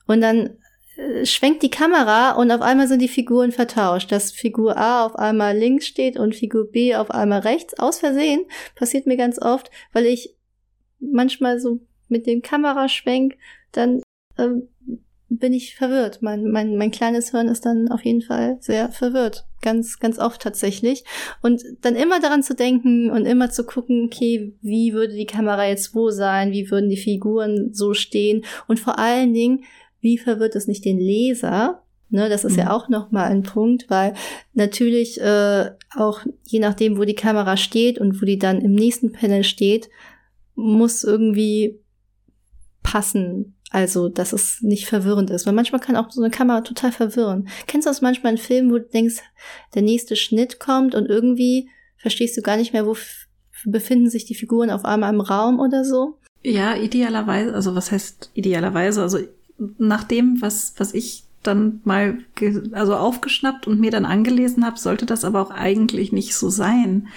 [0.06, 0.58] Und dann
[0.96, 5.16] äh, schwenkt die Kamera und auf einmal sind die Figuren vertauscht, dass Figur A auf
[5.16, 7.78] einmal links steht und Figur B auf einmal rechts.
[7.78, 10.34] Aus Versehen passiert mir ganz oft, weil ich
[10.98, 13.36] manchmal so mit dem Kameraschwenk
[13.72, 14.02] dann
[14.38, 14.68] ähm,
[15.28, 16.22] bin ich verwirrt.
[16.22, 19.46] Mein, mein, mein kleines Hirn ist dann auf jeden Fall sehr verwirrt.
[19.60, 21.04] Ganz, ganz oft tatsächlich.
[21.42, 25.66] Und dann immer daran zu denken und immer zu gucken, okay, wie würde die Kamera
[25.66, 26.52] jetzt wo sein?
[26.52, 28.44] Wie würden die Figuren so stehen?
[28.68, 29.64] Und vor allen Dingen,
[30.00, 31.82] wie verwirrt es nicht den Leser?
[32.10, 32.60] Ne, das ist mhm.
[32.60, 34.14] ja auch nochmal ein Punkt, weil
[34.54, 39.12] natürlich äh, auch je nachdem, wo die Kamera steht und wo die dann im nächsten
[39.12, 39.90] Panel steht,
[40.54, 41.80] muss irgendwie
[42.82, 45.46] passen also, dass es nicht verwirrend ist.
[45.46, 47.48] Weil manchmal kann auch so eine Kamera total verwirren.
[47.66, 49.16] Kennst du das manchmal in Filmen, wo du denkst,
[49.74, 52.96] der nächste Schnitt kommt und irgendwie verstehst du gar nicht mehr, wo
[53.64, 56.18] befinden sich die Figuren auf einmal im Raum oder so?
[56.42, 59.02] Ja, idealerweise, also was heißt idealerweise?
[59.02, 59.18] Also
[59.76, 62.18] nach dem, was, was ich dann mal
[62.72, 67.08] also aufgeschnappt und mir dann angelesen habe, sollte das aber auch eigentlich nicht so sein.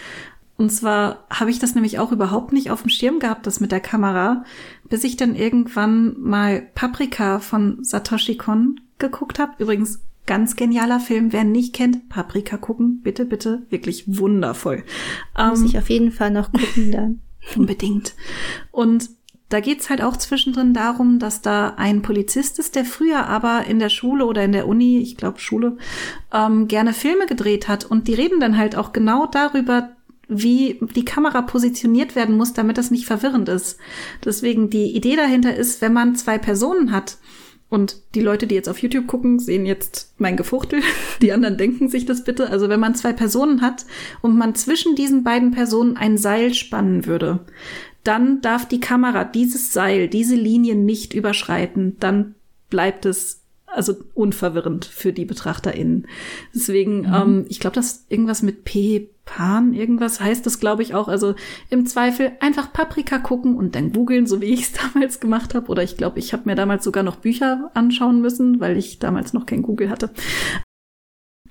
[0.58, 3.72] Und zwar habe ich das nämlich auch überhaupt nicht auf dem Schirm gehabt, das mit
[3.72, 4.46] der Kamera,
[4.92, 9.54] bis ich dann irgendwann mal Paprika von Satoshi Kon geguckt habe.
[9.58, 11.32] Übrigens ganz genialer Film.
[11.32, 14.84] Wer nicht kennt, Paprika gucken, bitte, bitte, wirklich wundervoll.
[15.38, 17.22] Muss ähm, ich auf jeden Fall noch gucken dann.
[17.56, 18.16] Unbedingt.
[18.72, 19.10] Und
[19.48, 23.80] da geht's halt auch zwischendrin darum, dass da ein Polizist ist, der früher aber in
[23.80, 25.78] der Schule oder in der Uni, ich glaube Schule,
[26.34, 27.86] ähm, gerne Filme gedreht hat.
[27.86, 29.90] Und die reden dann halt auch genau darüber,
[30.32, 33.78] wie die Kamera positioniert werden muss, damit das nicht verwirrend ist.
[34.24, 37.18] Deswegen die Idee dahinter ist, wenn man zwei Personen hat,
[37.72, 40.82] und die Leute, die jetzt auf YouTube gucken, sehen jetzt mein Gefuchtel.
[41.22, 42.50] Die anderen denken sich das bitte.
[42.50, 43.86] Also wenn man zwei Personen hat
[44.22, 47.46] und man zwischen diesen beiden Personen ein Seil spannen würde,
[48.04, 51.96] dann darf die Kamera dieses Seil, diese Linie nicht überschreiten.
[52.02, 52.36] Dann
[52.70, 53.41] bleibt es
[53.74, 56.08] also unverwirrend für die BetrachterInnen.
[56.54, 57.14] Deswegen, mhm.
[57.14, 61.08] ähm, ich glaube, das irgendwas mit P, Pan, irgendwas heißt das, glaube ich, auch.
[61.08, 61.36] Also
[61.70, 65.68] im Zweifel einfach Paprika gucken und dann googeln, so wie ich es damals gemacht habe.
[65.70, 69.34] Oder ich glaube, ich habe mir damals sogar noch Bücher anschauen müssen, weil ich damals
[69.34, 70.10] noch kein Google hatte.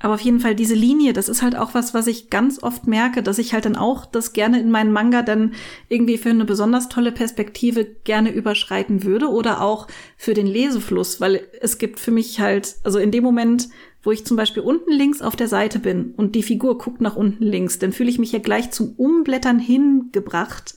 [0.03, 2.87] Aber auf jeden Fall diese Linie, das ist halt auch was, was ich ganz oft
[2.87, 5.53] merke, dass ich halt dann auch das gerne in meinen Manga dann
[5.91, 11.47] irgendwie für eine besonders tolle Perspektive gerne überschreiten würde oder auch für den Lesefluss, weil
[11.61, 13.69] es gibt für mich halt, also in dem Moment,
[14.03, 17.17] wo ich zum Beispiel unten links auf der Seite bin und die Figur guckt nach
[17.17, 20.77] unten links, dann fühle ich mich ja gleich zum Umblättern hingebracht.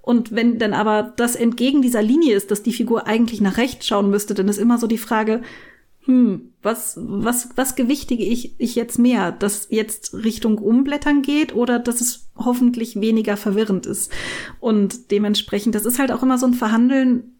[0.00, 3.88] Und wenn dann aber das entgegen dieser Linie ist, dass die Figur eigentlich nach rechts
[3.88, 5.42] schauen müsste, dann ist immer so die Frage,
[6.04, 9.32] hm, was, was, was gewichtige ich, ich jetzt mehr?
[9.32, 14.12] Dass jetzt Richtung Umblättern geht oder dass es hoffentlich weniger verwirrend ist?
[14.60, 17.36] Und dementsprechend, das ist halt auch immer so ein Verhandeln,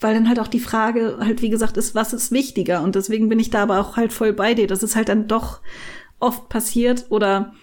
[0.00, 2.82] weil dann halt auch die Frage halt, wie gesagt, ist, was ist wichtiger?
[2.82, 5.26] Und deswegen bin ich da aber auch halt voll bei dir, dass es halt dann
[5.26, 5.60] doch
[6.20, 7.54] oft passiert oder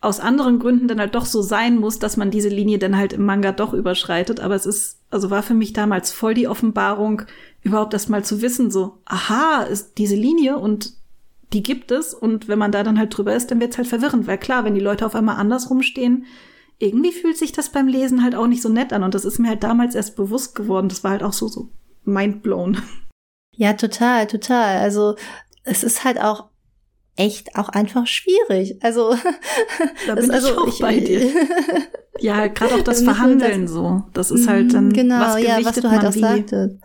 [0.00, 3.12] aus anderen Gründen dann halt doch so sein muss, dass man diese Linie dann halt
[3.12, 4.40] im Manga doch überschreitet.
[4.40, 7.22] Aber es ist, also war für mich damals voll die Offenbarung,
[7.62, 10.94] überhaupt erst mal zu wissen, so, aha, ist diese Linie und
[11.52, 12.14] die gibt es.
[12.14, 14.26] Und wenn man da dann halt drüber ist, dann wird's halt verwirrend.
[14.26, 16.24] Weil klar, wenn die Leute auf einmal andersrum stehen,
[16.78, 19.02] irgendwie fühlt sich das beim Lesen halt auch nicht so nett an.
[19.02, 20.88] Und das ist mir halt damals erst bewusst geworden.
[20.88, 21.68] Das war halt auch so, so
[22.04, 22.78] mindblown.
[23.54, 24.78] Ja, total, total.
[24.78, 25.16] Also
[25.64, 26.49] es ist halt auch
[27.16, 28.76] echt auch einfach schwierig.
[28.82, 29.14] Also
[30.06, 31.28] da bin also, ich auch ich, bei dir.
[32.18, 34.02] ja, gerade auch das Verhandeln das, so.
[34.12, 36.20] Das ist halt dann genau, was ja, was du halt auch wie?
[36.20, 36.76] sagtest.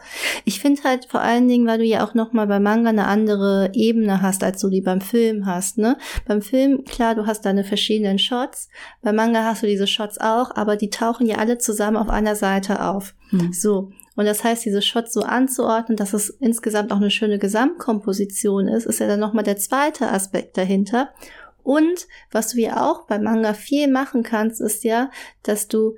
[0.44, 3.08] Ich finde halt vor allen Dingen, weil du ja auch noch mal beim Manga eine
[3.08, 5.78] andere Ebene hast, als du die beim Film hast.
[5.78, 5.98] Ne?
[6.28, 8.70] Beim Film klar, du hast deine verschiedenen Shots.
[9.02, 12.36] Beim Manga hast du diese Shots auch, aber die tauchen ja alle zusammen auf einer
[12.36, 13.16] Seite auf.
[13.30, 13.54] Hm.
[13.54, 18.68] So und das heißt, diese Shots so anzuordnen, dass es insgesamt auch eine schöne Gesamtkomposition
[18.68, 21.10] ist, ist ja dann nochmal der zweite Aspekt dahinter.
[21.64, 25.10] Und was du ja auch beim Manga viel machen kannst, ist ja,
[25.44, 25.96] dass du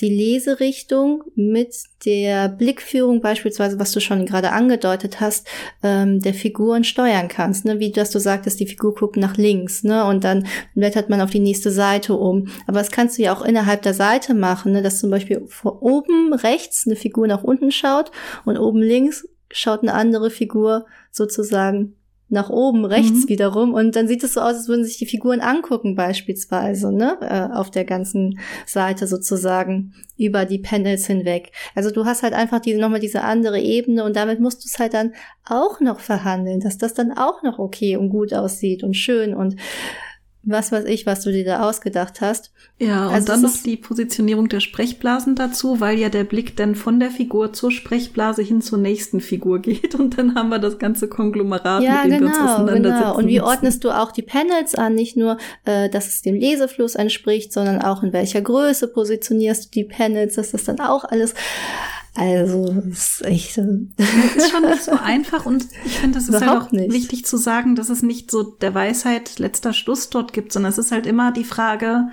[0.00, 1.74] die Leserichtung mit
[2.04, 5.48] der Blickführung beispielsweise, was du schon gerade angedeutet hast,
[5.82, 7.64] ähm, der Figuren steuern kannst.
[7.64, 7.80] Ne?
[7.80, 10.04] Wie dass du sagtest, die Figur guckt nach links ne?
[10.04, 12.48] und dann blättert man auf die nächste Seite um.
[12.66, 14.82] Aber das kannst du ja auch innerhalb der Seite machen, ne?
[14.82, 18.12] dass zum Beispiel vor oben rechts eine Figur nach unten schaut
[18.44, 21.97] und oben links schaut eine andere Figur sozusagen
[22.28, 23.28] nach oben rechts mhm.
[23.28, 27.18] wiederum und dann sieht es so aus, als würden sich die Figuren angucken beispielsweise, ne,
[27.22, 31.52] äh, auf der ganzen Seite sozusagen über die Panels hinweg.
[31.74, 34.78] Also du hast halt einfach diese nochmal diese andere Ebene und damit musst du es
[34.78, 35.14] halt dann
[35.44, 39.56] auch noch verhandeln, dass das dann auch noch okay und gut aussieht und schön und
[40.50, 42.52] was weiß ich, was du dir da ausgedacht hast.
[42.78, 46.74] Ja, und also dann noch die Positionierung der Sprechblasen dazu, weil ja der Blick dann
[46.74, 50.78] von der Figur zur Sprechblase hin zur nächsten Figur geht und dann haben wir das
[50.78, 53.02] ganze Konglomerat, ja, mit dem genau, wir uns genau, auseinandersetzen.
[53.02, 53.18] Genau.
[53.18, 54.94] Und wie ordnest du auch die Panels an?
[54.94, 59.70] Nicht nur, äh, dass es dem Lesefluss entspricht, sondern auch in welcher Größe positionierst du
[59.70, 61.34] die Panels, dass das dann auch alles
[62.18, 63.58] Also, das ist echt.
[63.58, 66.92] Das ist schon nicht so einfach und ich finde, es ist halt auch nicht.
[66.92, 70.78] wichtig zu sagen, dass es nicht so der Weisheit letzter Schluss dort gibt, sondern es
[70.78, 72.08] ist halt immer die Frage,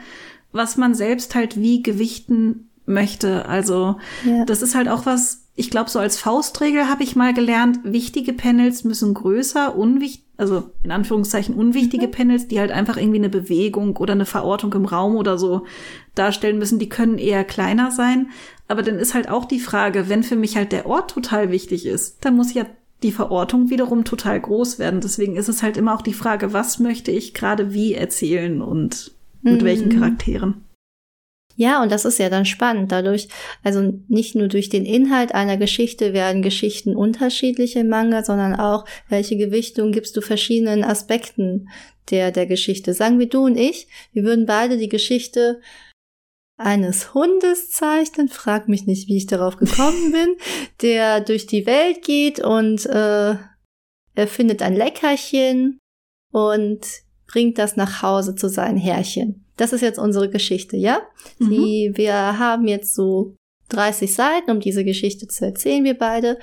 [0.51, 3.45] was man selbst halt wie gewichten möchte.
[3.47, 4.45] Also, ja.
[4.45, 8.33] das ist halt auch was, ich glaube, so als Faustregel habe ich mal gelernt, wichtige
[8.33, 12.11] Panels müssen größer, unwichtig, also in Anführungszeichen unwichtige mhm.
[12.11, 15.65] Panels, die halt einfach irgendwie eine Bewegung oder eine Verortung im Raum oder so
[16.13, 18.29] darstellen müssen, die können eher kleiner sein.
[18.67, 21.85] Aber dann ist halt auch die Frage, wenn für mich halt der Ort total wichtig
[21.85, 22.65] ist, dann muss ja
[23.03, 25.01] die Verortung wiederum total groß werden.
[25.01, 29.11] Deswegen ist es halt immer auch die Frage, was möchte ich gerade wie erzählen und
[29.41, 29.65] mit mhm.
[29.65, 30.65] welchen Charakteren.
[31.57, 32.91] Ja, und das ist ja dann spannend.
[32.91, 33.29] Dadurch,
[33.63, 39.37] also nicht nur durch den Inhalt einer Geschichte werden Geschichten unterschiedliche Manga, sondern auch, welche
[39.37, 41.69] Gewichtung gibst du verschiedenen Aspekten
[42.09, 42.93] der, der Geschichte.
[42.93, 45.61] Sagen wir du und ich, wir würden beide die Geschichte
[46.57, 50.35] eines Hundes zeichnen, frag mich nicht, wie ich darauf gekommen bin,
[50.81, 53.35] der durch die Welt geht und äh,
[54.15, 55.79] er findet ein Leckerchen
[56.31, 56.85] und
[57.27, 59.45] bringt das nach Hause zu seinen Herrchen.
[59.57, 61.01] Das ist jetzt unsere Geschichte, ja?
[61.39, 61.49] Mhm.
[61.49, 63.35] Die, wir haben jetzt so
[63.69, 66.39] 30 Seiten, um diese Geschichte zu erzählen, wir beide.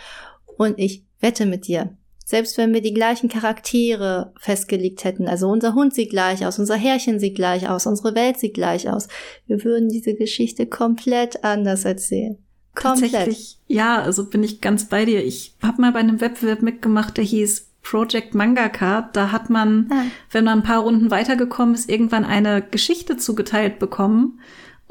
[0.58, 5.74] Und ich wette mit dir, selbst wenn wir die gleichen Charaktere festgelegt hätten, also unser
[5.74, 9.08] Hund sieht gleich aus, unser Herrchen sieht gleich aus, unsere Welt sieht gleich aus,
[9.46, 12.38] wir würden diese Geschichte komplett anders erzählen.
[12.74, 13.12] Komplett.
[13.12, 15.22] Tatsächlich, ja, also bin ich ganz bei dir.
[15.22, 20.04] Ich habe mal bei einem Wettbewerb mitgemacht, der hieß Project Mangaka, da hat man, ah.
[20.30, 24.40] wenn man ein paar Runden weitergekommen ist, irgendwann eine Geschichte zugeteilt bekommen.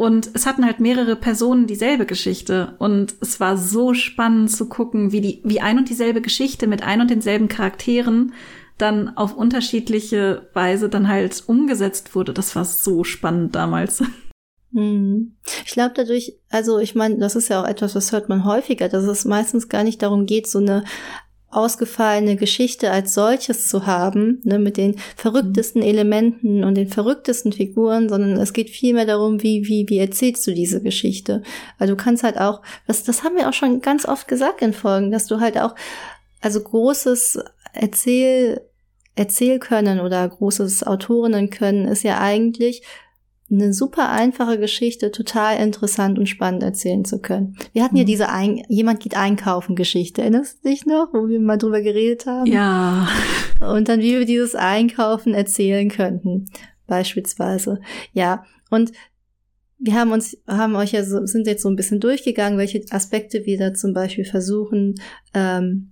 [0.02, 2.74] Und es hatten halt mehrere Personen dieselbe Geschichte.
[2.80, 6.82] Und es war so spannend zu gucken, wie die, wie ein und dieselbe Geschichte mit
[6.82, 8.34] ein und denselben Charakteren
[8.80, 12.34] dann auf unterschiedliche Weise dann halt umgesetzt wurde.
[12.34, 14.04] Das war so spannend damals.
[14.74, 15.36] Hm.
[15.66, 18.88] Ich glaube dadurch, also ich meine, das ist ja auch etwas, was hört man häufiger,
[18.88, 20.86] dass es meistens gar nicht darum geht, so eine
[21.52, 28.10] ausgefallene Geschichte als solches zu haben, ne, mit den verrücktesten Elementen und den verrücktesten Figuren,
[28.10, 31.44] sondern es geht vielmehr darum, wie, wie, wie erzählst du diese Geschichte.
[31.78, 34.74] Also du kannst halt auch, das, das haben wir auch schon ganz oft gesagt in
[34.74, 35.76] Folgen, dass du halt auch,
[36.40, 37.40] also großes
[37.74, 38.62] Erzähl,
[39.16, 42.82] Erzähl können oder großes Autorinnen können ist ja eigentlich
[43.52, 47.58] eine super einfache Geschichte total interessant und spannend erzählen zu können.
[47.74, 48.00] Wir hatten mhm.
[48.00, 51.82] ja diese ein jemand geht einkaufen Geschichte, erinnerst du dich noch, wo wir mal drüber
[51.82, 52.46] geredet haben?
[52.52, 53.08] Ja.
[53.60, 56.46] Und dann wie wir dieses Einkaufen erzählen könnten,
[56.88, 57.82] beispielsweise.
[58.14, 58.92] Ja, und
[59.78, 63.46] wir haben uns, haben euch ja so, sind jetzt so ein bisschen durchgegangen, welche Aspekte
[63.46, 64.96] wir da zum Beispiel versuchen,
[65.34, 65.91] ähm,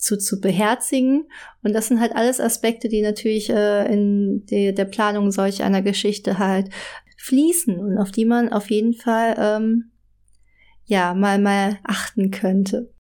[0.00, 1.28] zu, zu beherzigen.
[1.62, 5.82] Und das sind halt alles Aspekte, die natürlich äh, in de, der Planung solch einer
[5.82, 6.70] Geschichte halt
[7.18, 9.90] fließen und auf die man auf jeden Fall ähm,
[10.84, 12.92] ja mal mal achten könnte.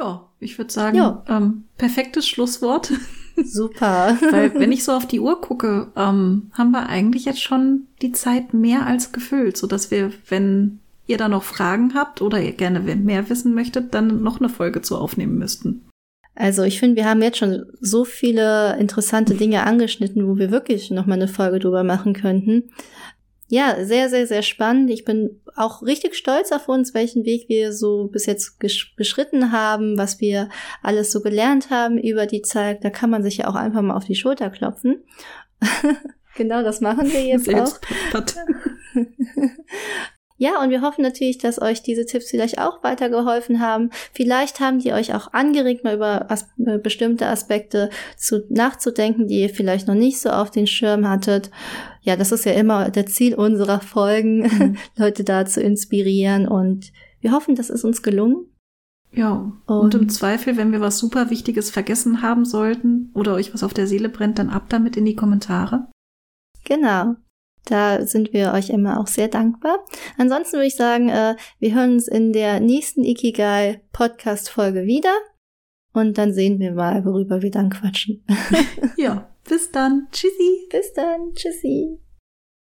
[0.00, 1.24] Ja, ich würde sagen, ja.
[1.28, 2.92] ähm, perfektes Schlusswort.
[3.36, 4.16] Super.
[4.30, 8.12] Weil wenn ich so auf die Uhr gucke, ähm, haben wir eigentlich jetzt schon die
[8.12, 12.52] Zeit mehr als gefüllt, so dass wir, wenn ihr da noch Fragen habt oder ihr
[12.52, 15.88] gerne mehr wissen möchtet, dann noch eine Folge zu aufnehmen müssten.
[16.34, 20.90] Also ich finde, wir haben jetzt schon so viele interessante Dinge angeschnitten, wo wir wirklich
[20.92, 22.70] noch mal eine Folge drüber machen könnten.
[23.48, 24.90] Ja, sehr, sehr, sehr spannend.
[24.90, 28.58] Ich bin auch richtig stolz auf uns, welchen Weg wir so bis jetzt
[28.96, 30.50] beschritten haben, was wir
[30.82, 32.84] alles so gelernt haben über die Zeit.
[32.84, 35.02] Da kann man sich ja auch einfach mal auf die Schulter klopfen.
[36.36, 37.80] genau, das machen wir jetzt auch.
[40.40, 43.90] Ja, und wir hoffen natürlich, dass euch diese Tipps vielleicht auch weitergeholfen haben.
[44.12, 49.40] Vielleicht haben die euch auch angeregt, mal über as äh, bestimmte Aspekte zu, nachzudenken, die
[49.40, 51.50] ihr vielleicht noch nicht so auf den Schirm hattet.
[52.02, 54.76] Ja, das ist ja immer der Ziel unserer Folgen, mhm.
[54.96, 56.46] Leute da zu inspirieren.
[56.46, 58.46] Und wir hoffen, das ist uns gelungen.
[59.10, 63.52] Ja, und, und, im Zweifel, wenn wir was super Wichtiges vergessen haben sollten oder euch
[63.54, 65.88] was auf der Seele brennt, dann ab damit in die Kommentare.
[66.64, 67.16] Genau.
[67.64, 69.84] Da sind wir euch immer auch sehr dankbar.
[70.16, 75.14] Ansonsten würde ich sagen, äh, wir hören uns in der nächsten Ikigai Podcast Folge wieder.
[75.92, 78.24] Und dann sehen wir mal, worüber wir dann quatschen.
[78.96, 80.08] ja, bis dann.
[80.12, 80.68] Tschüssi.
[80.70, 81.32] Bis dann.
[81.34, 81.98] Tschüssi.